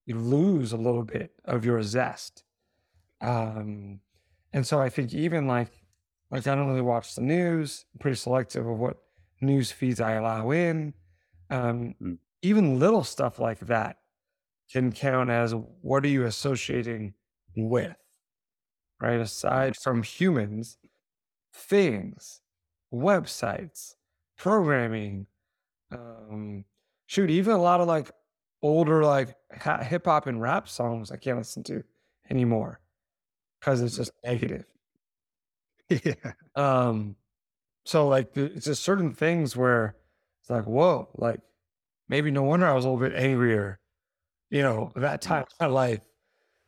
you 0.06 0.18
lose 0.18 0.72
a 0.72 0.76
little 0.76 1.04
bit 1.04 1.32
of 1.44 1.64
your 1.64 1.82
zest. 1.82 2.44
Um, 3.20 4.00
and 4.52 4.66
so 4.66 4.80
I 4.80 4.88
think 4.88 5.14
even 5.14 5.46
like 5.46 5.70
like 6.30 6.46
I 6.46 6.54
don't 6.54 6.68
really 6.68 6.80
watch 6.80 7.14
the 7.14 7.20
news, 7.22 7.84
I'm 7.94 7.98
pretty 7.98 8.16
selective 8.16 8.66
of 8.66 8.78
what 8.78 8.98
news 9.40 9.70
feeds 9.72 10.00
I 10.00 10.12
allow 10.12 10.50
in. 10.50 10.94
Um, 11.50 11.94
Mm. 12.02 12.18
even 12.42 12.78
little 12.78 13.04
stuff 13.04 13.38
like 13.38 13.60
that 13.60 13.98
can 14.70 14.92
count 14.92 15.30
as 15.30 15.54
what 15.54 16.04
are 16.04 16.08
you 16.08 16.24
associating 16.24 17.14
with, 17.56 17.96
right? 19.00 19.20
Aside 19.20 19.76
from 19.76 20.02
humans, 20.02 20.78
things, 21.54 22.42
websites, 22.94 23.94
programming, 24.38 25.28
um, 25.92 26.64
shoot, 27.06 27.30
even 27.30 27.54
a 27.54 27.62
lot 27.62 27.80
of 27.80 27.88
like 27.88 28.10
older 28.62 29.04
like 29.04 29.36
ha- 29.58 29.82
hip 29.84 30.06
hop 30.06 30.26
and 30.26 30.40
rap 30.42 30.68
songs 30.68 31.10
I 31.12 31.16
can't 31.18 31.38
listen 31.38 31.62
to 31.64 31.84
anymore 32.30 32.80
because 33.60 33.82
it's 33.82 33.96
just 33.96 34.12
negative. 34.24 34.66
yeah 35.88 36.32
Um, 36.54 37.16
so 37.86 38.08
like 38.08 38.36
it's 38.36 38.66
just 38.66 38.84
certain 38.84 39.14
things 39.14 39.56
where 39.56 39.96
it's 40.40 40.50
like, 40.50 40.66
whoa, 40.66 41.10
like 41.16 41.40
maybe 42.08 42.30
no 42.30 42.42
wonder 42.44 42.66
I 42.66 42.74
was 42.74 42.84
a 42.86 42.90
little 42.90 43.08
bit 43.08 43.18
angrier, 43.18 43.80
you 44.50 44.62
know, 44.62 44.92
that 44.96 45.22
time 45.22 45.42
of 45.44 45.48
my 45.60 45.66
life. 45.66 46.02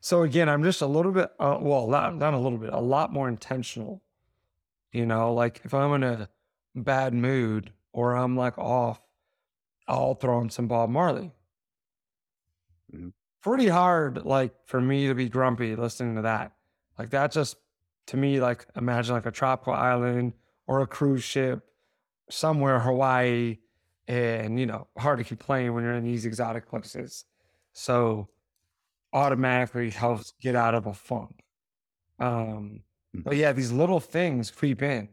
So 0.04 0.23
again, 0.23 0.50
I'm 0.50 0.62
just 0.62 0.82
a 0.82 0.87
little 0.87 1.12
bit, 1.12 1.30
uh, 1.40 1.56
well, 1.62 1.88
not, 1.88 2.14
not 2.16 2.34
a 2.34 2.38
little 2.38 2.58
bit, 2.58 2.75
a 2.75 2.78
lot 2.78 3.11
more 3.11 3.26
intentional. 3.26 4.02
You 4.92 5.06
know, 5.06 5.32
like 5.32 5.62
if 5.64 5.73
I'm 5.73 5.94
in 5.94 6.02
a 6.02 6.28
bad 6.75 7.14
mood 7.14 7.73
or 7.94 8.14
I'm 8.14 8.37
like 8.37 8.58
off, 8.58 9.00
I'll 9.88 10.14
throw 10.14 10.40
on 10.40 10.50
some 10.50 10.68
Bob 10.68 10.90
Marley. 10.90 11.32
Mhm. 12.92 13.14
Pretty 13.42 13.68
hard, 13.68 14.26
like 14.26 14.52
for 14.66 14.78
me 14.78 15.06
to 15.08 15.14
be 15.14 15.30
grumpy 15.30 15.75
listening 15.75 16.16
to 16.16 16.23
that. 16.23 16.52
Like 16.99 17.08
that 17.11 17.32
just 17.32 17.56
to 18.08 18.18
me, 18.18 18.40
like 18.42 18.66
imagine 18.76 19.14
like 19.14 19.25
a 19.25 19.30
tropical 19.30 19.73
island 19.73 20.34
or 20.66 20.80
a 20.80 20.87
cruise 20.87 21.25
ship 21.25 21.64
somewhere 22.30 22.80
Hawaii, 22.80 23.58
and 24.08 24.61
you 24.61 24.66
know, 24.66 24.88
hard 24.99 25.18
to 25.18 25.25
complain 25.25 25.75
when 25.75 25.84
you're 25.84 25.94
in 25.94 26.04
these 26.04 26.26
exotic 26.26 26.66
places. 26.68 27.25
So 27.73 28.28
automatically 29.14 29.90
helps 29.90 30.35
get 30.40 30.56
out 30.56 30.75
of 30.75 30.87
a 30.87 30.94
funk. 30.94 31.44
Um, 32.18 32.83
but 33.14 33.37
yeah, 33.37 33.52
these 33.52 33.73
little 33.73 34.00
things 34.00 34.50
creep 34.50 34.83
in. 34.83 35.09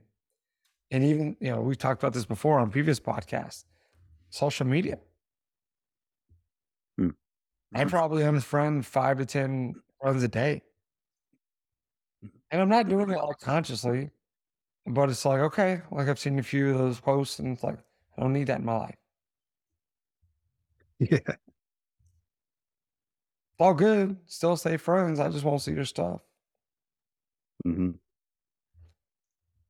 And 0.92 1.04
even, 1.04 1.38
you 1.40 1.52
know, 1.52 1.62
we've 1.62 1.78
talked 1.78 2.04
about 2.04 2.14
this 2.14 2.26
before 2.26 2.60
on 2.60 2.72
previous 2.72 3.00
podcasts. 3.00 3.66
Social 4.30 4.66
media. 4.68 5.00
Hmm. 6.98 7.10
I 7.76 7.86
probably 7.86 8.24
unfriend 8.24 8.86
five 8.86 9.20
to 9.20 9.26
ten 9.28 9.76
friends 10.02 10.24
a 10.24 10.30
day. 10.30 10.64
And 12.52 12.62
I'm 12.62 12.70
not 12.70 12.90
doing 12.90 13.10
it 13.10 13.18
all 13.18 13.34
consciously, 13.34 14.12
but 14.88 15.10
it's 15.10 15.26
like, 15.26 15.42
okay, 15.42 15.82
like 15.92 16.10
I've 16.10 16.20
seen 16.20 16.40
a 16.40 16.44
few 16.44 16.72
of 16.72 16.80
those 16.80 17.00
posts 17.00 17.40
and 17.40 17.54
it's 17.54 17.64
like, 17.64 17.80
I 18.18 18.22
don't 18.22 18.34
need 18.34 18.48
that 18.48 18.60
in 18.60 18.66
my 18.66 18.78
life. 18.78 18.96
yeah 21.00 21.36
all 23.62 23.74
good. 23.76 24.18
Still 24.26 24.58
stay 24.58 24.78
friends. 24.78 25.20
I 25.20 25.30
just 25.30 25.44
won't 25.44 25.62
see 25.62 25.72
your 25.72 25.86
stuff. 25.86 26.22
Mm-hmm. 27.66 27.92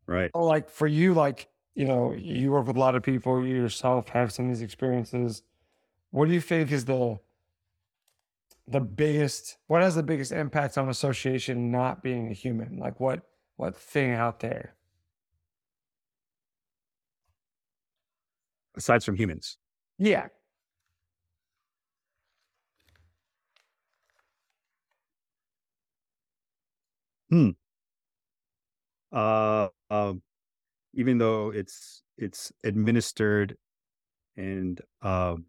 right 0.07 0.31
So 0.33 0.43
like 0.43 0.69
for 0.69 0.87
you, 0.87 1.13
like, 1.13 1.49
you 1.75 1.85
know, 1.85 2.13
you 2.13 2.51
work 2.51 2.67
with 2.67 2.77
a 2.77 2.79
lot 2.79 2.95
of 2.95 3.03
people, 3.03 3.45
you 3.45 3.53
yourself 3.53 4.07
have 4.09 4.31
some 4.31 4.45
of 4.45 4.51
these 4.51 4.61
experiences. 4.61 5.43
What 6.11 6.27
do 6.27 6.33
you 6.33 6.41
think 6.41 6.71
is 6.71 6.85
the 6.85 7.19
the 8.67 8.79
biggest 8.79 9.57
what 9.67 9.81
has 9.81 9.95
the 9.95 10.03
biggest 10.03 10.31
impact 10.31 10.77
on 10.77 10.87
association 10.87 11.69
not 11.69 12.01
being 12.01 12.29
a 12.29 12.33
human? 12.33 12.77
Like 12.77 12.99
what 12.99 13.23
what 13.57 13.75
thing 13.75 14.13
out 14.13 14.39
there? 14.39 14.75
Aside 18.77 19.03
from 19.03 19.17
humans. 19.17 19.57
Yeah. 19.97 20.27
Hmm. 27.31 27.51
Uh, 29.11 29.67
um, 29.89 30.21
even 30.93 31.17
though 31.17 31.51
it's 31.51 32.03
it's 32.17 32.51
administered 32.63 33.57
and 34.37 34.81
um, 35.01 35.45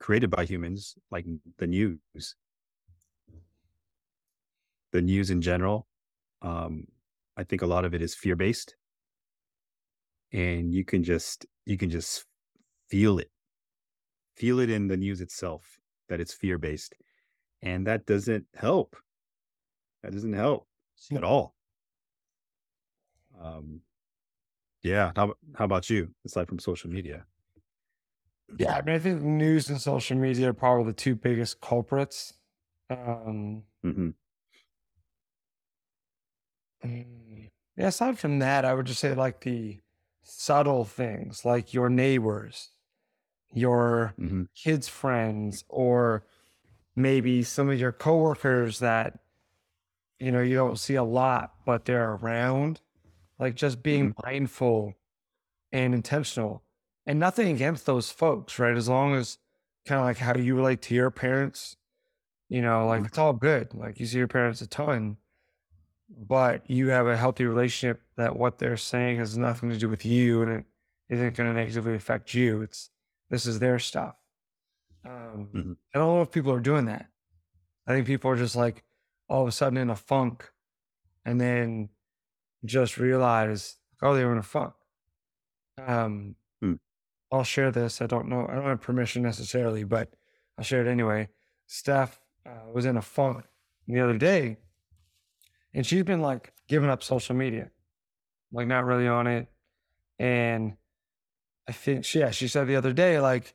created 0.00 0.30
by 0.30 0.44
humans, 0.44 0.96
like 1.10 1.26
the 1.58 1.66
news, 1.66 2.36
the 4.92 5.02
news 5.02 5.30
in 5.30 5.40
general, 5.40 5.86
um, 6.42 6.86
I 7.36 7.44
think 7.44 7.62
a 7.62 7.66
lot 7.66 7.84
of 7.84 7.94
it 7.94 8.02
is 8.02 8.14
fear 8.14 8.36
based, 8.36 8.76
and 10.32 10.72
you 10.74 10.84
can 10.84 11.02
just 11.02 11.46
you 11.64 11.76
can 11.76 11.90
just 11.90 12.24
feel 12.90 13.18
it, 13.18 13.30
feel 14.36 14.58
it 14.60 14.70
in 14.70 14.88
the 14.88 14.96
news 14.96 15.20
itself 15.20 15.80
that 16.08 16.20
it's 16.20 16.32
fear 16.34 16.58
based, 16.58 16.94
and 17.62 17.86
that 17.86 18.06
doesn't 18.06 18.46
help. 18.54 18.96
That 20.04 20.12
doesn't 20.12 20.34
help 20.34 20.68
at 21.16 21.24
all. 21.24 21.56
Um, 23.40 23.80
yeah. 24.82 25.12
How 25.16 25.34
how 25.54 25.64
about 25.64 25.88
you? 25.90 26.14
Aside 26.24 26.48
from 26.48 26.58
social 26.58 26.90
media. 26.90 27.26
Yeah, 28.58 28.76
I 28.76 28.82
mean, 28.82 28.94
I 28.94 28.98
think 28.98 29.22
news 29.22 29.68
and 29.68 29.80
social 29.80 30.16
media 30.16 30.50
are 30.50 30.52
probably 30.52 30.84
the 30.84 30.92
two 30.92 31.14
biggest 31.14 31.60
culprits. 31.60 32.34
Um, 32.90 33.64
hmm 33.82 34.10
mm, 36.84 37.50
yeah, 37.76 37.88
aside 37.88 38.18
from 38.18 38.38
that, 38.40 38.64
I 38.64 38.74
would 38.74 38.86
just 38.86 39.00
say 39.00 39.14
like 39.14 39.40
the 39.40 39.80
subtle 40.22 40.84
things, 40.84 41.44
like 41.44 41.74
your 41.74 41.88
neighbors, 41.88 42.70
your 43.54 44.16
hmm 44.18 44.44
kids' 44.56 44.88
friends, 44.88 45.64
or 45.68 46.26
maybe 46.96 47.44
some 47.44 47.70
of 47.70 47.80
your 47.80 47.92
coworkers 47.92 48.80
that 48.80 49.20
you 50.24 50.32
know 50.32 50.40
you 50.40 50.56
don't 50.56 50.78
see 50.78 50.94
a 50.94 51.04
lot, 51.04 51.54
but 51.66 51.84
they're 51.84 52.12
around. 52.14 52.80
Like 53.38 53.56
just 53.56 53.82
being 53.82 54.14
mindful 54.24 54.94
and 55.72 55.94
intentional, 55.94 56.62
and 57.06 57.18
nothing 57.18 57.48
against 57.48 57.84
those 57.84 58.10
folks, 58.10 58.58
right? 58.58 58.76
As 58.76 58.88
long 58.88 59.14
as 59.14 59.38
kind 59.86 60.00
of 60.00 60.06
like 60.06 60.18
how 60.18 60.34
you 60.36 60.54
relate 60.54 60.80
to 60.82 60.94
your 60.94 61.10
parents, 61.10 61.76
you 62.48 62.62
know, 62.62 62.86
like 62.86 63.04
it's 63.04 63.18
all 63.18 63.32
good. 63.32 63.74
Like 63.74 64.00
you 64.00 64.06
see 64.06 64.18
your 64.18 64.28
parents 64.28 64.60
a 64.60 64.66
ton, 64.66 65.16
but 66.08 66.68
you 66.70 66.88
have 66.88 67.06
a 67.06 67.16
healthy 67.16 67.44
relationship 67.44 68.00
that 68.16 68.36
what 68.36 68.58
they're 68.58 68.76
saying 68.76 69.18
has 69.18 69.36
nothing 69.36 69.70
to 69.70 69.76
do 69.76 69.88
with 69.88 70.06
you 70.06 70.42
and 70.42 70.50
it 70.52 70.64
isn't 71.08 71.36
going 71.36 71.52
to 71.52 71.58
negatively 71.58 71.94
affect 71.94 72.34
you. 72.34 72.62
It's 72.62 72.90
this 73.30 73.46
is 73.46 73.58
their 73.58 73.78
stuff. 73.78 74.14
Um, 75.04 75.48
hmm 75.52 75.72
I 75.94 75.98
don't 75.98 76.14
know 76.14 76.22
if 76.22 76.30
people 76.30 76.52
are 76.52 76.60
doing 76.60 76.86
that. 76.86 77.06
I 77.86 77.92
think 77.92 78.06
people 78.06 78.30
are 78.30 78.36
just 78.36 78.56
like 78.56 78.83
all 79.28 79.42
of 79.42 79.48
a 79.48 79.52
sudden 79.52 79.78
in 79.78 79.90
a 79.90 79.96
funk 79.96 80.50
and 81.24 81.40
then 81.40 81.88
just 82.64 82.98
realize, 82.98 83.76
oh, 84.02 84.14
they 84.14 84.24
were 84.24 84.32
in 84.32 84.38
a 84.38 84.42
funk. 84.42 84.74
Um, 85.78 86.36
Hmm. 86.60 86.74
I'll 87.32 87.44
share 87.44 87.70
this. 87.70 88.00
I 88.00 88.06
don't 88.06 88.28
know. 88.28 88.46
I 88.48 88.54
don't 88.54 88.64
have 88.64 88.80
permission 88.80 89.22
necessarily, 89.22 89.84
but 89.84 90.14
I'll 90.56 90.64
share 90.64 90.86
it 90.86 90.90
anyway. 90.90 91.28
Steph 91.66 92.20
uh, 92.46 92.70
was 92.72 92.86
in 92.86 92.96
a 92.96 93.02
funk 93.02 93.44
the 93.86 94.00
other 94.00 94.18
day 94.18 94.58
and 95.74 95.84
she's 95.84 96.04
been 96.04 96.20
like 96.22 96.52
giving 96.68 96.88
up 96.88 97.02
social 97.02 97.34
media, 97.34 97.70
like 98.52 98.66
not 98.66 98.84
really 98.84 99.08
on 99.08 99.26
it. 99.26 99.48
And 100.18 100.76
I 101.68 101.72
think, 101.72 102.04
she, 102.04 102.20
yeah, 102.20 102.30
she 102.30 102.46
said 102.46 102.68
the 102.68 102.76
other 102.76 102.92
day, 102.92 103.18
like, 103.18 103.54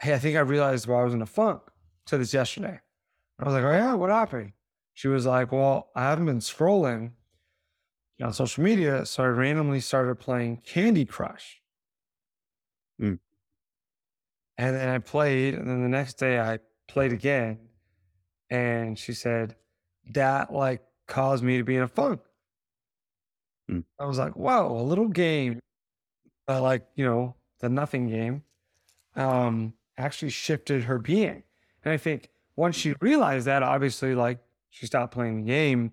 hey, 0.00 0.14
I 0.14 0.18
think 0.18 0.36
I 0.36 0.40
realized 0.40 0.86
why 0.86 1.00
I 1.00 1.04
was 1.04 1.14
in 1.14 1.22
a 1.22 1.26
funk. 1.26 1.62
Said 2.06 2.20
this 2.20 2.34
yesterday. 2.34 2.80
I 3.38 3.44
was 3.44 3.54
like, 3.54 3.64
oh, 3.64 3.72
yeah, 3.72 3.94
what 3.94 4.10
happened? 4.10 4.52
She 4.96 5.08
was 5.08 5.26
like, 5.26 5.52
well, 5.52 5.90
I 5.94 6.04
haven't 6.04 6.24
been 6.24 6.38
scrolling 6.38 7.10
on 8.22 8.32
social 8.32 8.64
media. 8.64 9.04
So 9.04 9.22
I 9.22 9.26
randomly 9.26 9.80
started 9.80 10.18
playing 10.18 10.62
Candy 10.64 11.04
Crush. 11.04 11.60
Mm. 12.98 13.18
And 14.56 14.74
then 14.74 14.88
I 14.88 14.96
played. 14.96 15.52
And 15.52 15.68
then 15.68 15.82
the 15.82 15.88
next 15.90 16.14
day 16.14 16.40
I 16.40 16.60
played 16.88 17.12
again. 17.12 17.58
And 18.48 18.98
she 18.98 19.12
said, 19.12 19.54
that 20.14 20.50
like 20.50 20.82
caused 21.06 21.44
me 21.44 21.58
to 21.58 21.62
be 21.62 21.76
in 21.76 21.82
a 21.82 21.88
funk. 21.88 22.22
Mm. 23.70 23.84
I 24.00 24.06
was 24.06 24.16
like, 24.16 24.34
whoa, 24.34 24.80
a 24.80 24.82
little 24.82 25.08
game, 25.08 25.60
uh, 26.48 26.62
like, 26.62 26.86
you 26.94 27.04
know, 27.04 27.34
the 27.60 27.68
nothing 27.68 28.08
game, 28.08 28.44
um, 29.14 29.74
actually 29.98 30.30
shifted 30.30 30.84
her 30.84 30.98
being. 30.98 31.42
And 31.84 31.92
I 31.92 31.98
think 31.98 32.30
once 32.56 32.76
she 32.76 32.94
realized 33.02 33.46
that, 33.46 33.62
obviously, 33.62 34.14
like, 34.14 34.38
she 34.76 34.84
stopped 34.84 35.14
playing 35.14 35.36
the 35.36 35.50
game. 35.50 35.92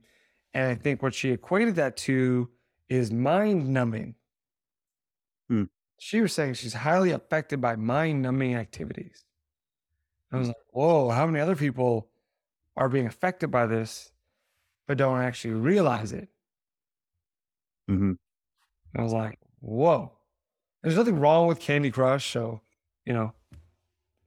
And 0.54 0.69
I 0.69 0.76
think 0.76 1.02
what 1.02 1.13
she 1.13 1.32
equated 1.32 1.76
that 1.76 1.96
to 1.98 2.50
is 2.89 3.13
mind 3.13 3.69
numbing. 3.69 4.15
Hmm. 5.48 5.63
She 6.00 6.19
was 6.19 6.34
saying 6.34 6.56
she's 6.56 6.74
highly 6.74 7.12
affected 7.12 7.62
by 7.62 7.78
mind 7.78 8.22
numbing 8.22 8.56
activities. 8.56 9.24
I 10.34 10.38
was 10.38 10.50
like, 10.50 10.58
whoa, 10.72 11.12
how 11.12 11.26
many 11.26 11.39
other 11.39 11.56
people 11.56 12.10
are 12.76 12.89
being 12.89 13.06
affected 13.08 13.50
by 13.50 13.67
this, 13.67 14.12
but 14.86 14.98
don't 14.98 15.22
actually 15.22 15.54
realize 15.54 16.12
it? 16.12 16.28
hmm 17.88 18.13
I 18.98 19.02
was 19.02 19.13
like, 19.13 19.39
whoa. 19.62 20.12
There's 20.82 20.98
nothing 20.98 21.19
wrong 21.19 21.48
with 21.48 21.62
Candy 21.62 21.89
Crush. 21.89 22.30
So, 22.30 22.60
you 23.06 23.13
know, 23.13 23.34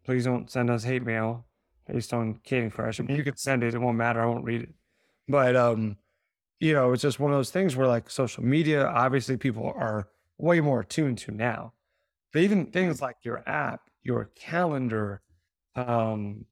please 0.05 0.25
don't 0.25 0.51
send 0.51 0.71
us 0.71 0.85
hate 0.85 1.05
mail 1.05 1.45
based 1.87 2.13
on 2.15 2.35
Candy 2.45 2.71
Crush. 2.71 3.01
I 3.01 3.05
mean, 3.05 3.17
you 3.17 3.25
can 3.25 3.37
send 3.37 3.63
it, 3.63 3.75
it 3.75 3.79
won't 3.81 3.97
matter. 3.99 4.21
I 4.21 4.27
won't 4.27 4.45
read 4.45 4.63
it. 4.63 4.75
But, 5.29 5.57
um, 5.57 5.97
you 6.61 6.73
know, 6.73 6.93
it's 6.93 7.03
just 7.03 7.21
one 7.21 7.33
of 7.33 7.39
those 7.39 7.51
things 7.51 7.77
where 7.77 7.89
like 7.89 8.11
social 8.11 8.45
media, 8.45 8.87
obviously 8.87 9.37
people 9.37 9.73
are 9.77 10.09
way 10.39 10.61
more 10.61 10.81
attuned 10.81 11.19
to 11.19 11.33
now. 11.33 11.75
But 12.33 12.43
even 12.43 12.67
things 12.67 13.03
like 13.03 13.17
your 13.25 13.49
app, 13.49 13.91
your 14.03 14.27
calendar, 14.37 15.23
um, 15.77 16.47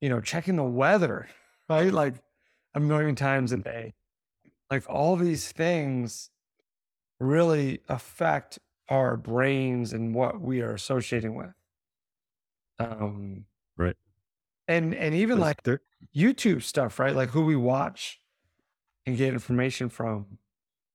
you 0.00 0.08
know, 0.08 0.20
checking 0.20 0.56
the 0.56 0.64
weather, 0.64 1.28
right? 1.68 1.92
Like 1.92 2.16
a 2.74 2.80
million 2.80 3.14
times 3.14 3.52
a 3.52 3.58
day. 3.58 3.94
Like 4.70 4.88
all 4.90 5.16
these 5.16 5.52
things 5.52 6.30
really 7.20 7.80
affect 7.88 8.58
our 8.88 9.16
brains 9.16 9.92
and 9.92 10.14
what 10.14 10.40
we 10.40 10.62
are 10.62 10.74
associating 10.74 11.34
with. 11.36 11.52
Um, 12.78 13.46
Right. 13.76 13.96
And 14.68 14.94
and 14.94 15.14
even 15.14 15.38
like 15.38 15.62
there- 15.62 15.82
YouTube 16.14 16.62
stuff, 16.62 16.98
right? 16.98 17.14
Like 17.14 17.30
who 17.30 17.44
we 17.44 17.56
watch 17.56 18.20
and 19.06 19.16
get 19.16 19.32
information 19.32 19.88
from. 19.88 20.38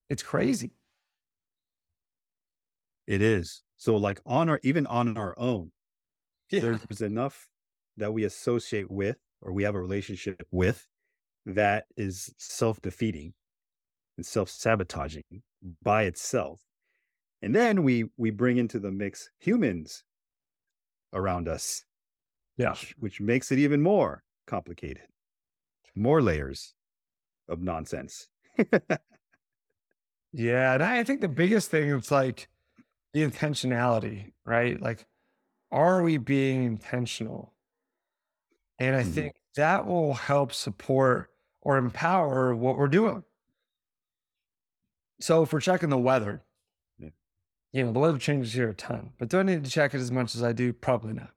It's 0.09 0.23
crazy. 0.23 0.71
it 3.07 3.21
is. 3.23 3.63
So 3.77 3.95
like 3.95 4.19
on 4.25 4.49
our 4.49 4.59
even 4.63 4.85
on 4.85 5.17
our 5.17 5.33
own, 5.39 5.71
Yeah. 6.51 6.59
there's 6.61 7.01
enough 7.01 7.49
that 7.97 8.13
we 8.13 8.23
associate 8.23 8.89
with 8.91 9.17
or 9.41 9.51
we 9.51 9.63
have 9.63 9.73
a 9.75 9.81
relationship 9.81 10.41
with 10.51 10.87
that 11.45 11.85
is 11.97 12.33
self-defeating 12.37 13.33
and 14.17 14.25
self-sabotaging 14.25 15.23
by 15.81 16.03
itself. 16.03 16.61
And 17.41 17.55
then 17.55 17.83
we 17.83 18.05
we 18.17 18.29
bring 18.29 18.57
into 18.57 18.79
the 18.79 18.91
mix 18.91 19.31
humans 19.39 20.03
around 21.13 21.47
us, 21.47 21.83
Yeah. 22.59 22.71
which, 22.71 22.95
which 22.99 23.21
makes 23.21 23.51
it 23.51 23.57
even 23.59 23.81
more 23.81 24.23
complicated. 24.45 25.03
More 25.95 26.21
layers 26.21 26.75
of 27.47 27.61
nonsense. 27.61 28.27
Yeah. 30.31 30.75
And 30.75 30.83
I 30.83 31.03
think 31.03 31.21
the 31.21 31.27
biggest 31.27 31.71
thing 31.71 31.89
is 31.89 32.11
like 32.11 32.47
the 33.13 33.23
intentionality, 33.23 34.31
right? 34.45 34.79
Like, 34.79 35.07
are 35.71 36.03
we 36.03 36.17
being 36.17 36.65
intentional? 36.65 37.53
And 38.77 38.95
I 38.95 39.01
Mhm. 39.03 39.11
think 39.13 39.35
that 39.55 39.87
will 39.87 40.13
help 40.13 40.53
support 40.53 41.31
or 41.61 41.77
empower 41.77 42.55
what 42.55 42.77
we're 42.77 42.87
doing. 42.87 43.23
So 45.19 45.41
if 45.41 45.51
we're 45.51 45.61
checking 45.61 45.89
the 45.89 45.97
weather, 45.97 46.43
Yeah. 46.99 47.09
you 47.71 47.83
know, 47.85 47.91
the 47.91 47.99
weather 47.99 48.19
changes 48.19 48.53
here 48.53 48.69
a 48.69 48.73
ton, 48.75 49.13
but 49.17 49.29
do 49.29 49.39
I 49.39 49.43
need 49.43 49.63
to 49.65 49.69
check 49.71 49.95
it 49.95 49.99
as 49.99 50.11
much 50.11 50.35
as 50.35 50.43
I 50.43 50.53
do? 50.53 50.73
Probably 50.73 51.13
not. 51.13 51.33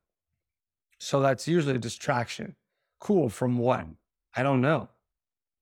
So 1.02 1.20
that's 1.20 1.48
usually 1.48 1.74
a 1.74 1.78
distraction. 1.78 2.54
Cool. 3.00 3.28
From 3.28 3.58
what? 3.58 3.86
I 4.36 4.44
don't 4.44 4.60
know. 4.60 4.88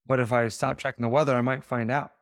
But 0.06 0.20
if 0.20 0.32
I 0.32 0.48
stop 0.48 0.76
checking 0.76 1.02
the 1.02 1.08
weather, 1.08 1.34
I 1.34 1.40
might 1.40 1.64
find 1.64 1.90
out. 1.90 2.12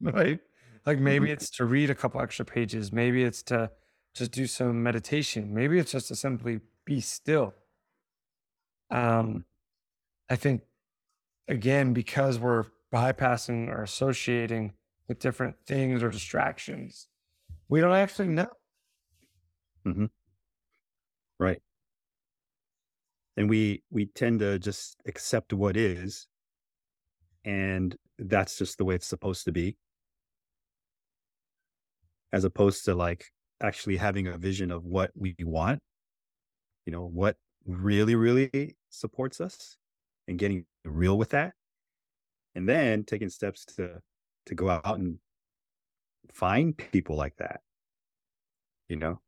Right? 0.00 0.40
Like 0.84 1.00
maybe 1.00 1.30
it's 1.30 1.48
to 1.52 1.64
read 1.64 1.88
a 1.88 1.94
couple 1.94 2.20
extra 2.20 2.44
pages. 2.44 2.92
Maybe 2.92 3.24
it's 3.24 3.42
to 3.44 3.70
just 4.14 4.30
do 4.30 4.46
some 4.46 4.82
meditation. 4.82 5.54
Maybe 5.54 5.78
it's 5.78 5.92
just 5.92 6.08
to 6.08 6.14
simply 6.14 6.60
be 6.84 7.00
still. 7.00 7.54
Um, 8.90 9.46
I 10.28 10.36
think 10.36 10.62
again, 11.48 11.94
because 11.94 12.38
we're 12.38 12.66
bypassing 12.92 13.68
or 13.68 13.82
associating 13.82 14.74
with 15.08 15.18
different 15.18 15.56
things 15.66 16.02
or 16.02 16.10
distractions 16.10 17.08
we 17.68 17.80
don't 17.80 17.94
actually 17.94 18.28
know. 18.28 18.48
Mm-hmm. 19.86 20.06
Right. 21.38 21.60
And 23.36 23.50
we 23.50 23.82
we 23.90 24.06
tend 24.06 24.40
to 24.40 24.58
just 24.58 24.96
accept 25.06 25.52
what 25.52 25.76
is, 25.76 26.26
and 27.44 27.94
that's 28.18 28.56
just 28.56 28.78
the 28.78 28.84
way 28.84 28.94
it's 28.94 29.06
supposed 29.06 29.44
to 29.44 29.52
be, 29.52 29.76
as 32.32 32.44
opposed 32.44 32.84
to 32.86 32.94
like 32.94 33.26
actually 33.62 33.96
having 33.98 34.26
a 34.26 34.38
vision 34.38 34.70
of 34.70 34.84
what 34.84 35.10
we 35.14 35.34
want. 35.40 35.80
You 36.86 36.92
know 36.92 37.06
what 37.06 37.36
really 37.66 38.14
really 38.14 38.76
supports 38.88 39.40
us, 39.40 39.76
and 40.28 40.38
getting 40.38 40.64
real 40.84 41.18
with 41.18 41.30
that, 41.30 41.52
and 42.54 42.66
then 42.66 43.04
taking 43.04 43.28
steps 43.28 43.64
to 43.76 44.00
to 44.46 44.54
go 44.54 44.70
out 44.70 44.98
and 44.98 45.18
find 46.32 46.76
people 46.76 47.16
like 47.16 47.36
that, 47.36 47.60
you 48.88 48.96
know? 48.96 49.20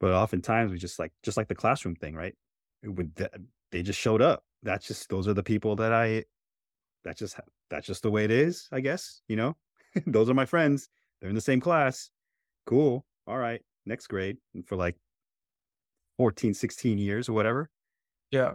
But 0.00 0.12
oftentimes 0.12 0.72
we 0.72 0.78
just 0.78 0.98
like, 0.98 1.12
just 1.22 1.36
like 1.36 1.48
the 1.48 1.54
classroom 1.54 1.94
thing, 1.94 2.14
right? 2.14 2.34
Would 2.84 3.28
they 3.70 3.82
just 3.82 3.98
showed 3.98 4.22
up. 4.22 4.44
That's 4.62 4.86
just, 4.86 5.08
those 5.08 5.28
are 5.28 5.34
the 5.34 5.42
people 5.42 5.76
that 5.76 5.92
I, 5.92 6.24
that's 7.04 7.18
just, 7.18 7.38
that's 7.70 7.86
just 7.86 8.02
the 8.02 8.10
way 8.10 8.24
it 8.24 8.30
is, 8.30 8.68
I 8.72 8.80
guess, 8.80 9.22
you 9.28 9.36
know? 9.36 9.56
those 10.06 10.28
are 10.28 10.34
my 10.34 10.46
friends. 10.46 10.88
They're 11.20 11.30
in 11.30 11.34
the 11.34 11.40
same 11.40 11.60
class. 11.60 12.10
Cool. 12.66 13.04
All 13.26 13.38
right. 13.38 13.62
Next 13.86 14.06
grade. 14.06 14.36
And 14.54 14.66
for 14.66 14.76
like 14.76 14.96
14, 16.18 16.54
16 16.54 16.98
years 16.98 17.28
or 17.28 17.32
whatever. 17.32 17.70
Yeah. 18.30 18.54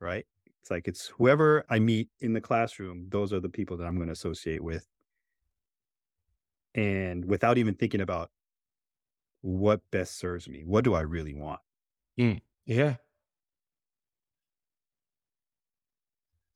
Right. 0.00 0.26
It's 0.60 0.70
like 0.70 0.88
it's 0.88 1.06
whoever 1.06 1.64
I 1.70 1.78
meet 1.78 2.08
in 2.20 2.32
the 2.32 2.40
classroom, 2.40 3.06
those 3.10 3.32
are 3.32 3.40
the 3.40 3.48
people 3.48 3.76
that 3.78 3.84
I'm 3.84 3.96
going 3.96 4.08
to 4.08 4.12
associate 4.12 4.62
with 4.62 4.86
and 6.74 7.24
without 7.24 7.58
even 7.58 7.74
thinking 7.74 8.00
about 8.00 8.30
what 9.42 9.80
best 9.90 10.18
serves 10.18 10.48
me. 10.48 10.62
What 10.64 10.84
do 10.84 10.94
I 10.94 11.00
really 11.00 11.34
want? 11.34 11.60
Mm, 12.18 12.40
yeah. 12.66 12.96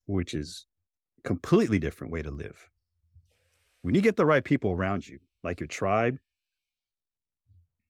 Which 0.07 0.35
is 0.35 0.67
completely 1.23 1.79
different 1.79 2.13
way 2.13 2.23
to 2.23 2.31
live. 2.31 2.69
When 3.83 3.95
you 3.95 4.01
get 4.01 4.17
the 4.17 4.27
right 4.27 4.45
people 4.45 4.71
around 4.73 5.07
you, 5.07 5.19
like 5.43 5.61
your 5.61 5.67
tribe, 5.67 6.19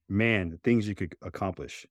man, 0.09 0.49
the 0.49 0.57
things 0.57 0.87
you 0.87 0.95
could 0.95 1.15
accomplish. 1.21 1.85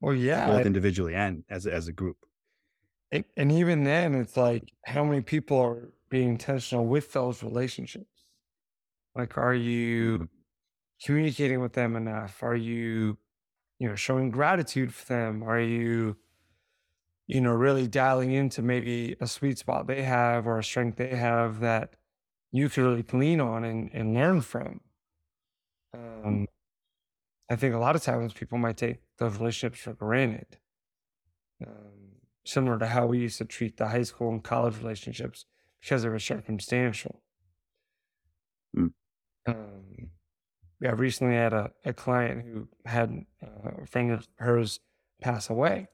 Well, 0.00 0.14
yeah, 0.14 0.46
both 0.46 0.66
individually 0.66 1.14
and 1.14 1.44
as 1.50 1.66
as 1.66 1.88
a 1.88 1.92
group. 1.92 2.16
And 3.12 3.50
even 3.50 3.82
then, 3.82 4.14
it's 4.14 4.36
like 4.36 4.72
how 4.86 5.04
many 5.04 5.20
people 5.20 5.58
are 5.58 5.90
being 6.10 6.30
intentional 6.30 6.86
with 6.86 7.12
those 7.12 7.42
relationships? 7.42 8.06
Like, 9.14 9.38
are 9.38 9.54
you 9.54 10.14
mm-hmm. 10.14 10.24
communicating 11.04 11.60
with 11.60 11.72
them 11.72 11.96
enough? 11.96 12.42
Are 12.42 12.56
you, 12.56 13.16
you 13.78 13.88
know, 13.88 13.94
showing 13.94 14.30
gratitude 14.30 14.92
for 14.92 15.06
them? 15.06 15.42
Are 15.42 15.60
you, 15.60 16.16
you 17.30 17.40
know, 17.40 17.52
really 17.52 17.86
dialing 17.86 18.32
into 18.32 18.60
maybe 18.60 19.14
a 19.20 19.26
sweet 19.26 19.56
spot 19.56 19.86
they 19.86 20.02
have 20.02 20.48
or 20.48 20.58
a 20.58 20.64
strength 20.64 20.96
they 20.96 21.14
have 21.14 21.60
that 21.60 21.94
you 22.50 22.68
could 22.68 22.82
really 22.82 23.04
lean 23.12 23.40
on 23.40 23.62
and, 23.62 23.88
and 23.92 24.14
learn 24.14 24.40
from? 24.40 24.80
Um, 25.94 26.48
I 27.48 27.54
think 27.54 27.72
a 27.72 27.78
lot 27.78 27.94
of 27.94 28.02
times 28.02 28.32
people 28.32 28.58
might 28.58 28.76
take 28.76 28.98
those 29.18 29.38
relationships 29.38 29.80
for 29.80 29.92
granted. 29.92 30.58
Um, 31.64 32.16
similar 32.44 32.78
to 32.80 32.86
how 32.86 33.06
we 33.06 33.20
used 33.20 33.38
to 33.38 33.44
treat 33.44 33.76
the 33.76 33.86
high 33.86 34.02
school 34.02 34.30
and 34.30 34.42
college 34.42 34.78
relationships 34.78 35.46
because 35.80 36.02
they 36.02 36.08
were 36.08 36.18
circumstantial. 36.18 37.22
Mm. 38.76 38.92
Um, 39.46 40.10
yeah, 40.80 40.94
recently 40.96 41.36
I 41.36 41.42
had 41.42 41.52
a, 41.52 41.70
a 41.84 41.92
client 41.92 42.44
who 42.44 42.68
had 42.86 43.24
uh, 43.40 43.82
a 43.82 43.86
friend 43.86 44.10
of 44.10 44.26
hers 44.38 44.80
pass 45.20 45.48
away. 45.48 45.86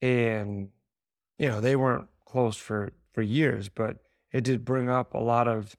And, 0.00 0.70
you 1.38 1.48
know, 1.48 1.60
they 1.60 1.76
weren't 1.76 2.08
close 2.24 2.56
for, 2.56 2.92
for 3.12 3.22
years, 3.22 3.68
but 3.68 3.98
it 4.32 4.44
did 4.44 4.64
bring 4.64 4.88
up 4.88 5.14
a 5.14 5.18
lot 5.18 5.48
of 5.48 5.76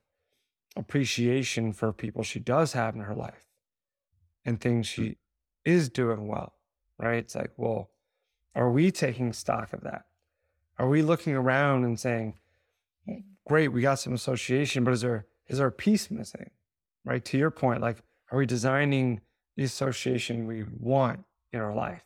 appreciation 0.75 1.73
for 1.73 1.91
people 1.93 2.23
she 2.23 2.39
does 2.39 2.73
have 2.73 2.95
in 2.95 3.01
her 3.01 3.15
life 3.15 3.45
and 4.45 4.59
things 4.59 4.93
hmm. 4.93 5.03
she 5.03 5.17
is 5.65 5.89
doing 5.89 6.27
well, 6.27 6.53
right? 6.97 7.17
It's 7.17 7.35
like, 7.35 7.51
well, 7.57 7.89
are 8.55 8.71
we 8.71 8.91
taking 8.91 9.33
stock 9.33 9.73
of 9.73 9.81
that? 9.81 10.05
Are 10.77 10.87
we 10.87 11.01
looking 11.01 11.33
around 11.33 11.83
and 11.83 11.99
saying, 11.99 12.35
great, 13.47 13.69
we 13.69 13.81
got 13.81 13.99
some 13.99 14.13
association, 14.13 14.83
but 14.83 14.93
is 14.93 15.01
there 15.01 15.25
is 15.47 15.57
there 15.57 15.67
a 15.67 15.71
piece 15.71 16.11
missing? 16.11 16.51
Right? 17.03 17.23
To 17.25 17.37
your 17.37 17.49
point, 17.49 17.81
like, 17.81 17.97
are 18.31 18.37
we 18.37 18.45
designing 18.45 19.21
the 19.57 19.63
association 19.63 20.45
we 20.45 20.63
want 20.79 21.25
in 21.51 21.59
our 21.59 21.73
life? 21.73 22.03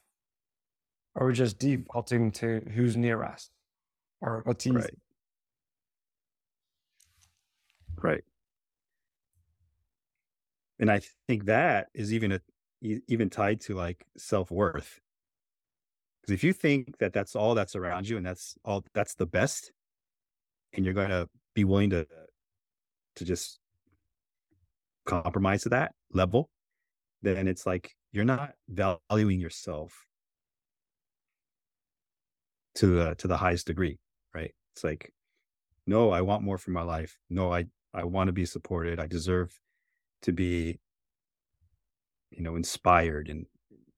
Are 1.16 1.28
we 1.28 1.34
just 1.34 1.60
defaulting 1.60 2.32
to 2.34 2.62
who's 2.74 2.98
near 2.98 3.24
us 3.24 3.50
or 4.22 4.42
what's 4.46 4.66
easy? 4.66 4.76
Right. 4.76 4.94
right. 8.02 8.24
And 10.80 10.90
I 10.92 11.02
think 11.28 11.46
that 11.46 11.88
is 11.94 12.14
even 12.14 12.32
a 12.32 12.42
even 12.82 13.30
tied 13.30 13.62
to 13.62 13.76
like 13.76 14.06
self 14.18 14.52
worth. 14.52 15.00
Because 16.22 16.34
if 16.34 16.44
you 16.44 16.52
think 16.54 16.98
that 16.98 17.14
that's 17.14 17.36
all 17.36 17.56
that's 17.56 17.76
around 17.76 18.10
you 18.10 18.18
and 18.18 18.26
that's 18.26 18.56
all 18.66 18.84
that's 18.94 19.16
the 19.16 19.26
best, 19.26 19.72
and 20.74 20.84
you're 20.84 20.94
going 20.94 21.10
to 21.10 21.30
be 21.54 21.64
willing 21.64 21.92
to 21.92 22.08
to 23.18 23.26
just 23.26 23.60
compromise 25.06 25.64
to 25.64 25.70
that 25.70 25.94
level, 26.12 26.50
then 27.22 27.48
it's 27.48 27.66
like 27.66 27.96
you're 28.12 28.26
not 28.26 28.54
valuing 28.70 29.40
yourself 29.40 30.06
to 32.76 32.88
the 32.88 33.16
to 33.16 33.28
the 33.28 33.38
highest 33.38 33.68
degree, 33.68 34.00
right? 34.34 34.54
It's 34.74 34.84
like, 34.84 35.14
no, 35.88 36.12
I 36.12 36.22
want 36.22 36.44
more 36.44 36.58
for 36.58 36.72
my 36.72 36.82
life. 36.84 37.18
No, 37.30 37.54
I 37.54 37.66
I 37.94 38.04
want 38.04 38.28
to 38.28 38.34
be 38.34 38.46
supported. 38.46 39.00
I 39.00 39.08
deserve 39.08 39.60
to 40.24 40.32
be, 40.32 40.80
you 42.32 42.42
know, 42.42 42.56
inspired 42.56 43.30
and 43.30 43.46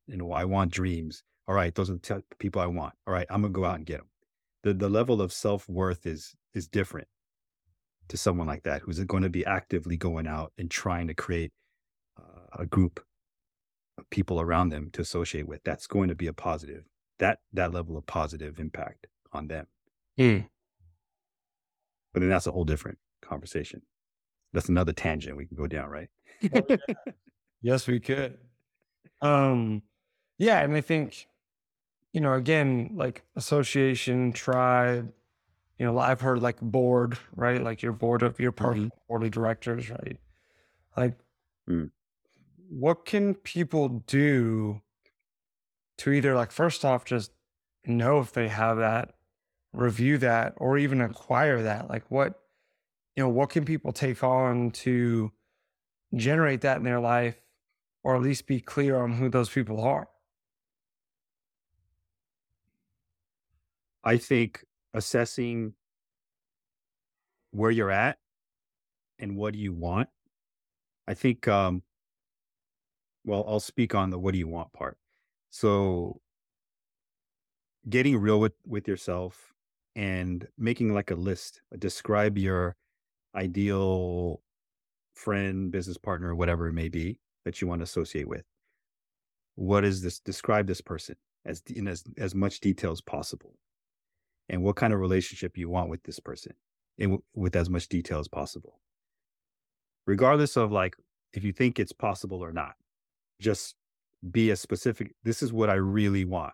you 0.07 0.17
know, 0.17 0.31
I 0.31 0.45
want 0.45 0.71
dreams. 0.71 1.23
All 1.47 1.55
right, 1.55 1.73
those 1.73 1.89
are 1.89 1.93
the 1.93 1.99
t- 1.99 2.25
people 2.39 2.61
I 2.61 2.67
want. 2.67 2.93
All 3.07 3.13
right, 3.13 3.27
I'm 3.29 3.41
gonna 3.41 3.53
go 3.53 3.65
out 3.65 3.77
and 3.77 3.85
get 3.85 3.99
them. 3.99 4.09
The 4.63 4.73
the 4.73 4.89
level 4.89 5.21
of 5.21 5.31
self 5.33 5.69
worth 5.69 6.05
is 6.05 6.35
is 6.53 6.67
different 6.67 7.07
to 8.09 8.17
someone 8.17 8.47
like 8.47 8.63
that 8.63 8.81
who's 8.81 8.99
going 8.99 9.23
to 9.23 9.29
be 9.29 9.45
actively 9.45 9.97
going 9.97 10.27
out 10.27 10.53
and 10.57 10.69
trying 10.69 11.07
to 11.07 11.13
create 11.13 11.51
uh, 12.19 12.59
a 12.59 12.65
group 12.65 13.03
of 13.97 14.09
people 14.09 14.39
around 14.39 14.69
them 14.69 14.89
to 14.93 15.01
associate 15.01 15.47
with 15.47 15.61
that's 15.63 15.87
going 15.87 16.09
to 16.09 16.15
be 16.15 16.27
a 16.27 16.33
positive 16.33 16.83
that 17.19 17.39
that 17.53 17.73
level 17.73 17.97
of 17.97 18.05
positive 18.05 18.59
impact 18.59 19.07
on 19.33 19.47
them 19.47 19.67
mm. 20.19 20.45
but 22.13 22.19
then 22.19 22.29
that's 22.29 22.47
a 22.47 22.51
whole 22.51 22.65
different 22.65 22.97
conversation 23.21 23.81
that's 24.53 24.69
another 24.69 24.93
tangent 24.93 25.37
we 25.37 25.45
can 25.45 25.57
go 25.57 25.67
down 25.67 25.89
right 25.89 26.09
yes 27.61 27.87
we 27.87 27.99
could 27.99 28.37
um 29.21 29.81
yeah 30.37 30.61
and 30.61 30.75
i 30.75 30.81
think 30.81 31.27
you 32.13 32.21
know 32.21 32.33
again 32.33 32.91
like 32.95 33.23
association 33.35 34.31
tribe 34.31 35.11
you 35.77 35.85
know, 35.85 35.97
I've 35.97 36.21
heard 36.21 36.41
like 36.41 36.59
board, 36.61 37.17
right? 37.35 37.61
Like 37.61 37.81
your 37.81 37.91
board 37.91 38.23
of 38.23 38.39
your 38.39 38.51
part 38.51 38.77
mm-hmm. 38.77 38.87
board 39.07 39.23
of 39.23 39.31
directors, 39.31 39.89
right? 39.89 40.17
Like, 40.95 41.17
mm. 41.69 41.89
what 42.69 43.05
can 43.05 43.33
people 43.35 43.89
do 44.07 44.81
to 45.99 46.11
either 46.11 46.35
like 46.35 46.51
first 46.51 46.83
off 46.85 47.05
just 47.05 47.31
know 47.85 48.19
if 48.19 48.33
they 48.33 48.47
have 48.47 48.77
that, 48.77 49.15
review 49.73 50.17
that, 50.19 50.53
or 50.57 50.77
even 50.77 51.01
acquire 51.01 51.61
that? 51.63 51.89
Like, 51.89 52.09
what 52.09 52.39
you 53.15 53.23
know, 53.23 53.29
what 53.29 53.49
can 53.49 53.63
people 53.65 53.93
take 53.93 54.23
on 54.23 54.71
to 54.71 55.31
generate 56.15 56.61
that 56.61 56.77
in 56.77 56.83
their 56.83 56.99
life, 56.99 57.39
or 58.03 58.15
at 58.15 58.21
least 58.21 58.47
be 58.47 58.59
clear 58.59 58.97
on 58.97 59.13
who 59.13 59.29
those 59.29 59.49
people 59.49 59.81
are? 59.81 60.07
I 64.03 64.17
think 64.17 64.63
assessing 64.93 65.73
where 67.51 67.71
you're 67.71 67.91
at 67.91 68.17
and 69.17 69.35
what 69.35 69.53
do 69.53 69.59
you 69.59 69.73
want. 69.73 70.09
I 71.07 71.13
think, 71.13 71.47
um, 71.47 71.83
well, 73.23 73.45
I'll 73.47 73.59
speak 73.59 73.95
on 73.95 74.09
the 74.09 74.19
what 74.19 74.33
do 74.33 74.37
you 74.37 74.47
want 74.47 74.73
part. 74.73 74.97
So, 75.55 76.19
getting 77.87 78.17
real 78.17 78.41
with 78.41 78.51
with 78.67 78.89
yourself 78.89 79.53
and 79.95 80.45
making 80.57 80.93
like 80.93 81.11
a 81.11 81.15
list. 81.15 81.61
Describe 81.79 82.37
your 82.37 82.75
ideal 83.33 84.41
friend, 85.13 85.71
business 85.71 85.97
partner, 85.97 86.35
whatever 86.35 86.67
it 86.67 86.73
may 86.73 86.89
be 86.89 87.21
that 87.45 87.61
you 87.61 87.69
want 87.69 87.79
to 87.79 87.83
associate 87.83 88.27
with. 88.27 88.43
What 89.55 89.85
is 89.85 90.01
this? 90.01 90.19
Describe 90.19 90.67
this 90.67 90.81
person 90.81 91.15
as 91.45 91.63
in 91.73 91.87
as 91.87 92.03
as 92.17 92.35
much 92.35 92.59
detail 92.59 92.91
as 92.91 92.99
possible 92.99 93.55
and 94.49 94.61
what 94.61 94.75
kind 94.75 94.91
of 94.91 94.99
relationship 94.99 95.57
you 95.57 95.69
want 95.69 95.89
with 95.89 96.03
this 96.03 96.19
person 96.19 96.51
and 96.99 97.19
with 97.33 97.55
as 97.55 97.69
much 97.69 97.87
detail 97.87 98.19
as 98.19 98.27
possible. 98.27 98.81
Regardless 100.05 100.57
of 100.57 100.73
like 100.73 100.97
if 101.31 101.45
you 101.45 101.53
think 101.53 101.79
it's 101.79 101.93
possible 101.93 102.43
or 102.43 102.51
not, 102.51 102.75
just 103.39 103.77
be 104.31 104.51
a 104.51 104.55
specific. 104.55 105.13
This 105.23 105.41
is 105.41 105.53
what 105.53 105.69
I 105.69 105.75
really 105.75 106.25
want. 106.25 106.53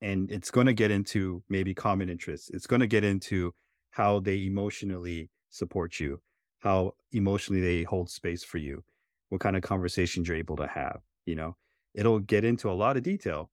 And 0.00 0.30
it's 0.30 0.50
going 0.50 0.66
to 0.66 0.72
get 0.72 0.90
into 0.90 1.42
maybe 1.48 1.74
common 1.74 2.08
interests. 2.08 2.50
It's 2.52 2.66
going 2.66 2.80
to 2.80 2.86
get 2.86 3.04
into 3.04 3.54
how 3.90 4.20
they 4.20 4.44
emotionally 4.44 5.30
support 5.50 5.98
you, 5.98 6.20
how 6.60 6.92
emotionally 7.12 7.62
they 7.62 7.82
hold 7.82 8.10
space 8.10 8.44
for 8.44 8.58
you, 8.58 8.84
what 9.30 9.40
kind 9.40 9.56
of 9.56 9.62
conversations 9.62 10.28
you're 10.28 10.36
able 10.36 10.56
to 10.56 10.66
have. 10.66 11.00
You 11.24 11.34
know, 11.36 11.56
it'll 11.94 12.20
get 12.20 12.44
into 12.44 12.70
a 12.70 12.74
lot 12.74 12.96
of 12.96 13.02
detail, 13.02 13.50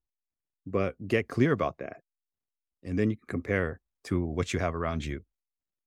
but 0.66 0.96
get 1.08 1.28
clear 1.28 1.54
about 1.54 1.78
that. 1.78 2.02
And 2.84 3.00
then 3.00 3.10
you 3.10 3.16
can 3.16 3.28
compare 3.28 3.80
to 4.06 4.26
what 4.26 4.54
you 4.54 4.60
have 4.60 4.76
around 4.76 5.06
you. 5.06 5.22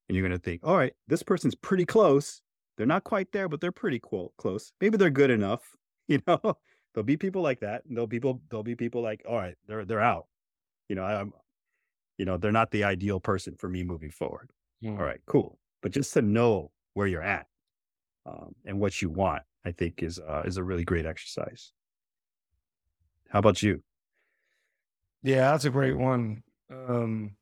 And 0.08 0.16
you're 0.16 0.26
going 0.26 0.38
to 0.38 0.42
think, 0.42 0.62
all 0.64 0.76
right, 0.76 0.92
this 1.08 1.22
person's 1.22 1.54
pretty 1.54 1.84
close. 1.84 2.40
They're 2.76 2.86
not 2.86 3.04
quite 3.04 3.32
there, 3.32 3.48
but 3.48 3.60
they're 3.60 3.72
pretty 3.72 4.00
close. 4.00 4.72
Maybe 4.80 4.96
they're 4.96 5.10
good 5.10 5.30
enough. 5.30 5.62
You 6.08 6.22
know, 6.24 6.56
there'll 6.96 7.04
be 7.06 7.18
people 7.18 7.42
like 7.42 7.60
that. 7.60 7.84
And 7.84 7.96
there'll 7.96 8.08
be 8.08 8.18
people, 8.18 8.42
there'll 8.50 8.64
be 8.64 8.74
people 8.74 9.02
like, 9.02 9.22
all 9.28 9.36
right, 9.36 9.56
they're 9.68 9.84
they're 9.84 10.00
out. 10.00 10.28
You 10.88 10.96
know, 10.96 11.04
I'm, 11.04 11.34
you 12.18 12.24
know, 12.26 12.38
they're 12.38 12.52
not 12.52 12.70
the 12.72 12.84
ideal 12.84 13.20
person 13.20 13.56
for 13.56 13.68
me 13.68 13.84
moving 13.84 14.10
forward. 14.10 14.50
Mm. 14.82 14.98
All 14.98 15.04
right, 15.04 15.20
cool. 15.26 15.58
But 15.82 15.92
just 15.92 16.14
to 16.14 16.22
know 16.22 16.72
where 16.94 17.06
you're 17.06 17.22
at 17.22 17.48
um, 18.26 18.54
and 18.64 18.80
what 18.80 19.02
you 19.02 19.10
want, 19.10 19.44
I 19.64 19.72
think 19.72 20.02
is 20.02 20.18
uh, 20.20 20.42
is 20.46 20.56
a 20.58 20.64
really 20.64 20.84
great 20.84 21.06
exercise. 21.06 21.72
How 23.28 23.38
about 23.40 23.62
you? 23.62 23.82
Yeah, 25.22 25.50
that's 25.52 25.64
a 25.64 25.70
great 25.70 25.96
one. 25.96 26.42
Um, 26.70 27.36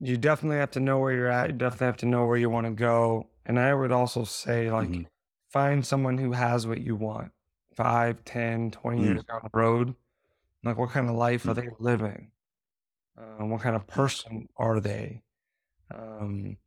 you 0.00 0.16
definitely 0.16 0.58
have 0.58 0.70
to 0.72 0.80
know 0.80 0.98
where 0.98 1.12
you're 1.12 1.28
at. 1.28 1.50
You 1.50 1.56
definitely 1.56 1.86
have 1.86 1.96
to 1.98 2.06
know 2.06 2.26
where 2.26 2.36
you 2.36 2.50
want 2.50 2.66
to 2.66 2.72
go. 2.72 3.30
And 3.44 3.58
I 3.58 3.74
would 3.74 3.92
also 3.92 4.24
say, 4.24 4.70
like, 4.70 4.88
Mhm. 4.88 5.06
find 5.50 5.86
someone 5.86 6.18
who 6.18 6.32
has 6.32 6.66
what 6.66 6.80
you 6.80 6.96
want 6.96 7.32
five, 7.76 8.24
10, 8.24 8.70
20 8.70 8.98
Mm. 8.98 9.04
years 9.04 9.24
down 9.24 9.40
the 9.44 9.50
road. 9.52 9.94
Like, 10.64 10.76
what 10.78 10.90
kind 10.90 11.08
of 11.08 11.14
life 11.14 11.46
are 11.46 11.52
Mm. 11.52 11.56
they 11.56 11.68
living? 11.78 12.32
Um, 13.16 13.50
what 13.50 13.60
kind 13.62 13.76
of 13.76 13.86
person 13.86 14.48
are 14.56 14.80
they? 14.80 15.22
Um, 15.94 16.58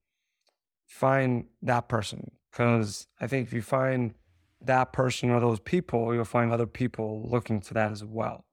find 0.88 1.48
that 1.62 1.88
person 1.90 2.32
because 2.52 3.08
I 3.20 3.28
think 3.28 3.48
if 3.48 3.54
you 3.54 3.62
find 3.62 4.16
that 4.62 4.92
person 4.94 5.30
or 5.30 5.40
those 5.40 5.60
people, 5.60 6.14
you'll 6.14 6.26
find 6.26 6.52
other 6.52 6.66
people 6.66 7.28
looking 7.30 7.62
for 7.62 7.74
that 7.76 7.92
as 7.92 8.04
well. 8.04 8.46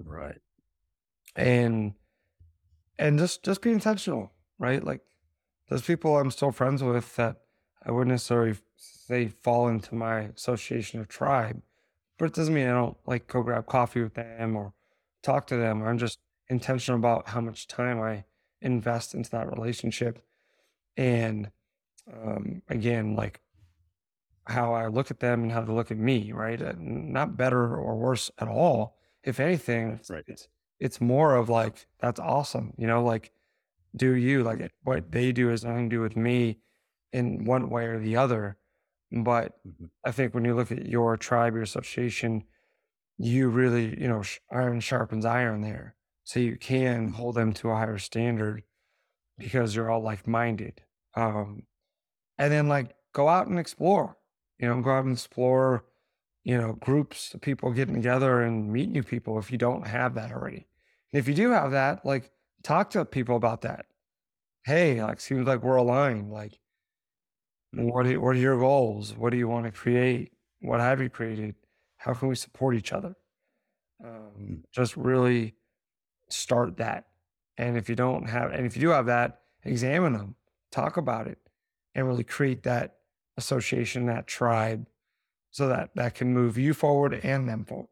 Right. 0.00 0.40
and 1.36 1.94
and 2.98 3.18
just 3.18 3.44
just 3.44 3.60
be 3.62 3.70
intentional 3.72 4.32
right 4.58 4.82
like 4.82 5.00
there's 5.68 5.82
people 5.82 6.16
i'm 6.16 6.30
still 6.30 6.50
friends 6.52 6.82
with 6.82 7.14
that 7.16 7.36
i 7.84 7.90
wouldn't 7.90 8.10
necessarily 8.12 8.56
say 8.76 9.28
fall 9.28 9.68
into 9.68 9.94
my 9.94 10.20
association 10.36 11.00
or 11.00 11.04
tribe 11.04 11.62
but 12.18 12.26
it 12.26 12.34
doesn't 12.34 12.54
mean 12.54 12.68
i 12.68 12.72
don't 12.72 12.96
like 13.06 13.26
go 13.26 13.42
grab 13.42 13.66
coffee 13.66 14.02
with 14.02 14.14
them 14.14 14.56
or 14.56 14.72
talk 15.22 15.46
to 15.48 15.56
them. 15.56 15.82
I'm 15.82 15.98
just 15.98 16.20
intentional 16.48 16.98
about 16.98 17.28
how 17.28 17.40
much 17.40 17.66
time 17.66 18.00
i 18.00 18.24
invest 18.62 19.14
into 19.14 19.30
that 19.30 19.50
relationship. 19.50 20.20
And 20.96 21.50
um, 22.12 22.62
again 22.68 23.14
like 23.14 23.40
how 24.46 24.72
i 24.72 24.86
look 24.86 25.10
at 25.10 25.20
them 25.20 25.42
and 25.42 25.52
how 25.52 25.60
they 25.60 25.72
look 25.72 25.90
at 25.90 25.98
me 25.98 26.32
right? 26.32 26.60
Not 26.80 27.36
better 27.36 27.76
or 27.76 27.96
worse 27.96 28.30
at 28.38 28.48
all. 28.48 28.96
If 29.22 29.40
anything 29.40 29.92
it's, 29.92 30.10
Right. 30.10 30.24
it's 30.26 30.48
it's 30.80 31.00
more 31.00 31.34
of 31.34 31.48
like 31.48 31.86
that's 31.98 32.20
awesome 32.20 32.74
you 32.78 32.86
know? 32.86 33.02
Like 33.04 33.32
do 33.96 34.12
you 34.14 34.42
like 34.42 34.60
it- 34.60 34.72
what 34.84 35.12
they 35.12 35.32
do 35.32 35.48
has 35.48 35.64
nothing 35.64 35.90
to 35.90 35.96
do 35.96 36.00
with 36.00 36.16
me 36.16 36.58
in 37.12 37.44
one 37.44 37.70
way 37.70 37.86
or 37.86 37.98
the 37.98 38.16
other 38.16 38.58
but 39.10 39.58
Mhm. 39.66 39.90
i 40.04 40.10
think 40.12 40.34
when 40.34 40.44
you 40.44 40.54
look 40.54 40.70
at 40.72 40.86
your 40.86 41.16
tribe 41.16 41.54
your 41.54 41.62
association 41.62 42.44
you 43.18 43.48
really 43.48 44.00
you 44.00 44.08
know 44.08 44.22
iron 44.50 44.80
sharpens 44.80 45.24
iron 45.24 45.62
there 45.62 45.96
so 46.24 46.40
you 46.40 46.56
can 46.56 47.08
hold 47.08 47.34
them 47.36 47.52
to 47.54 47.70
a 47.70 47.76
higher 47.76 47.98
standard 47.98 48.64
because 49.38 49.74
you're 49.74 49.90
all 49.90 50.02
like-minded 50.02 50.82
um 51.14 51.66
and 52.38 52.52
then 52.52 52.68
like 52.68 52.94
go 53.12 53.28
out 53.28 53.46
and 53.48 53.58
explore 53.58 54.16
you 54.58 54.68
know 54.68 54.80
go 54.82 54.90
out 54.90 55.04
and 55.04 55.14
explore 55.14 55.84
you 56.44 56.56
know 56.56 56.74
groups 56.74 57.34
of 57.34 57.40
people 57.40 57.72
getting 57.72 57.94
together 57.94 58.42
and 58.42 58.72
meet 58.72 58.90
new 58.90 59.02
people 59.02 59.38
if 59.38 59.50
you 59.50 59.58
don't 59.58 59.86
have 59.86 60.14
that 60.14 60.32
already 60.32 60.66
and 61.12 61.20
if 61.20 61.28
you 61.28 61.34
do 61.34 61.50
have 61.50 61.70
that 61.72 62.04
like 62.04 62.30
talk 62.62 62.90
to 62.90 63.04
people 63.04 63.36
about 63.36 63.62
that 63.62 63.86
hey 64.64 65.02
like 65.02 65.20
seems 65.20 65.46
like 65.46 65.62
we're 65.62 65.76
aligned 65.76 66.30
like. 66.32 66.58
What 67.72 68.06
are, 68.06 68.20
what 68.20 68.36
are 68.36 68.38
your 68.38 68.58
goals? 68.58 69.14
What 69.16 69.30
do 69.30 69.36
you 69.36 69.48
want 69.48 69.66
to 69.66 69.72
create? 69.72 70.32
What 70.60 70.80
have 70.80 71.00
you 71.00 71.08
created? 71.08 71.54
How 71.96 72.14
can 72.14 72.28
we 72.28 72.34
support 72.34 72.74
each 72.76 72.92
other? 72.92 73.14
Um, 74.04 74.64
just 74.72 74.96
really 74.96 75.54
start 76.30 76.76
that. 76.78 77.06
And 77.56 77.76
if 77.76 77.88
you 77.88 77.96
don't 77.96 78.28
have 78.28 78.52
and 78.52 78.66
if 78.66 78.76
you 78.76 78.82
do 78.82 78.90
have 78.90 79.06
that 79.06 79.40
examine 79.64 80.12
them 80.12 80.36
talk 80.70 80.96
about 80.96 81.26
it 81.26 81.38
and 81.94 82.06
really 82.06 82.24
create 82.24 82.62
that 82.62 82.96
association 83.36 84.06
that 84.06 84.26
tribe 84.26 84.86
so 85.50 85.68
that 85.68 85.90
that 85.96 86.14
can 86.14 86.32
move 86.32 86.56
you 86.56 86.74
forward 86.74 87.14
and 87.14 87.48
them 87.48 87.64
forward. 87.64 87.88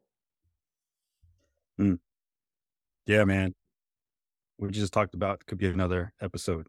Yeah, 3.05 3.23
man. 3.25 3.53
We 4.57 4.69
just 4.71 4.93
talked 4.93 5.13
about 5.13 5.45
could 5.45 5.57
be 5.57 5.67
another 5.67 6.13
episode. 6.21 6.67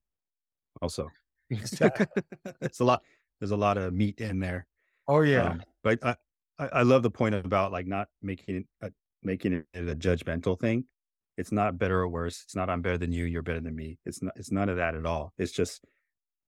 Also, 0.82 1.08
it's 2.60 2.80
a 2.80 2.84
lot. 2.84 3.02
There's 3.40 3.52
a 3.52 3.56
lot 3.56 3.78
of 3.78 3.92
meat 3.92 4.20
in 4.20 4.40
there. 4.40 4.66
oh 5.06 5.20
yeah 5.20 5.50
Um, 5.50 5.62
but 5.82 5.98
I, 6.04 6.16
I, 6.58 6.68
I 6.68 6.82
love 6.82 7.02
the 7.02 7.10
point 7.10 7.34
about 7.34 7.72
like 7.72 7.86
not 7.86 8.08
making 8.22 8.56
it 8.56 8.66
a, 8.82 8.90
making 9.22 9.52
it 9.52 9.66
a 9.74 9.94
judgmental 9.94 10.58
thing. 10.58 10.84
It's 11.36 11.52
not 11.52 11.78
better 11.78 12.00
or 12.00 12.08
worse. 12.08 12.42
It's 12.44 12.56
not 12.56 12.68
I'm 12.68 12.82
better 12.82 12.98
than 12.98 13.12
you. 13.12 13.24
You're 13.24 13.42
better 13.42 13.60
than 13.60 13.76
me. 13.76 13.98
It's 14.04 14.22
not. 14.22 14.34
It's 14.36 14.50
none 14.50 14.68
of 14.68 14.76
that 14.76 14.94
at 14.96 15.06
all. 15.06 15.32
It's 15.38 15.52
just 15.52 15.84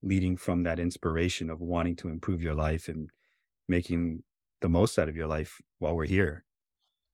leading 0.02 0.36
from 0.36 0.64
that 0.64 0.78
inspiration 0.80 1.50
of 1.50 1.60
wanting 1.60 1.94
to 1.96 2.08
improve 2.08 2.42
your 2.42 2.54
life 2.54 2.88
and 2.88 3.10
making 3.68 4.22
the 4.60 4.68
most 4.68 4.98
out 4.98 5.08
of 5.08 5.16
your 5.16 5.26
life 5.26 5.60
while 5.78 5.94
we're 5.94 6.06
here, 6.06 6.44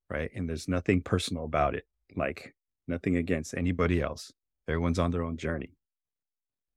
right? 0.08 0.30
And 0.34 0.48
there's 0.48 0.68
nothing 0.68 1.02
personal 1.02 1.44
about 1.44 1.74
it. 1.74 1.84
Like 2.14 2.54
nothing 2.88 3.16
against 3.16 3.54
anybody 3.54 4.00
else. 4.00 4.32
Everyone's 4.68 4.98
on 4.98 5.10
their 5.10 5.22
own 5.22 5.36
journey. 5.36 5.76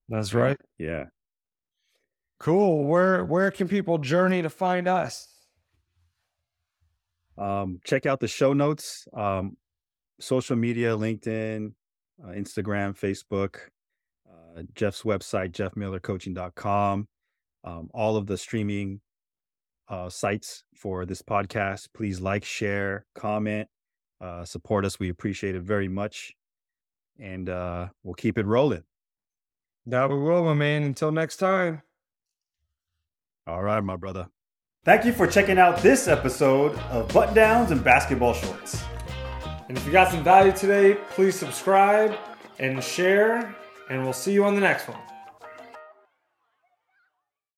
That's 0.09 0.33
right 0.33 0.59
Yeah. 0.77 1.05
cool 2.39 2.83
where 2.85 3.23
where 3.23 3.51
can 3.51 3.67
people 3.67 3.97
journey 3.97 4.41
to 4.41 4.49
find 4.49 4.87
us 4.87 5.27
Um, 7.37 7.79
check 7.85 8.05
out 8.05 8.19
the 8.19 8.27
show 8.27 8.51
notes. 8.51 9.07
Um, 9.13 9.55
social 10.19 10.57
media, 10.57 10.97
LinkedIn, 10.97 11.71
uh, 12.21 12.27
Instagram, 12.31 12.93
Facebook, 12.99 13.59
uh, 14.29 14.63
Jeff's 14.75 15.03
website, 15.03 15.53
jeffmillercoaching.com. 15.53 17.07
Um, 17.63 17.89
all 17.93 18.17
of 18.17 18.27
the 18.27 18.37
streaming 18.37 18.99
uh, 19.87 20.09
sites 20.09 20.65
for 20.75 21.05
this 21.05 21.21
podcast. 21.21 21.87
Please 21.93 22.19
like, 22.19 22.43
share, 22.43 23.05
comment, 23.15 23.69
uh, 24.19 24.43
support 24.43 24.83
us. 24.83 24.99
We 24.99 25.07
appreciate 25.07 25.55
it 25.55 25.61
very 25.63 25.87
much. 25.87 26.33
And 27.17 27.47
uh, 27.47 27.87
we'll 28.03 28.15
keep 28.15 28.37
it 28.37 28.45
rolling. 28.45 28.83
That 29.85 30.09
we 30.09 30.17
will 30.19 30.43
my 30.43 30.53
man 30.53 30.83
until 30.83 31.11
next 31.11 31.37
time 31.37 31.81
All 33.47 33.63
right, 33.63 33.83
my 33.83 33.95
brother. 33.95 34.27
Thank 34.85 35.05
you 35.05 35.11
for 35.13 35.27
checking 35.27 35.57
out 35.57 35.81
this 35.81 36.07
episode 36.07 36.77
of 36.91 37.07
Button 37.13 37.35
Downs 37.35 37.71
and 37.71 37.83
Basketball 37.83 38.33
Shorts. 38.33 38.83
and 39.67 39.77
if 39.77 39.85
you 39.85 39.91
got 39.91 40.11
some 40.11 40.23
value 40.23 40.51
today 40.51 40.95
please 41.11 41.35
subscribe 41.37 42.15
and 42.59 42.83
share 42.83 43.55
and 43.89 44.03
we'll 44.03 44.13
see 44.13 44.33
you 44.33 44.43
on 44.45 44.55
the 44.55 44.61
next 44.61 44.87
one 44.87 44.99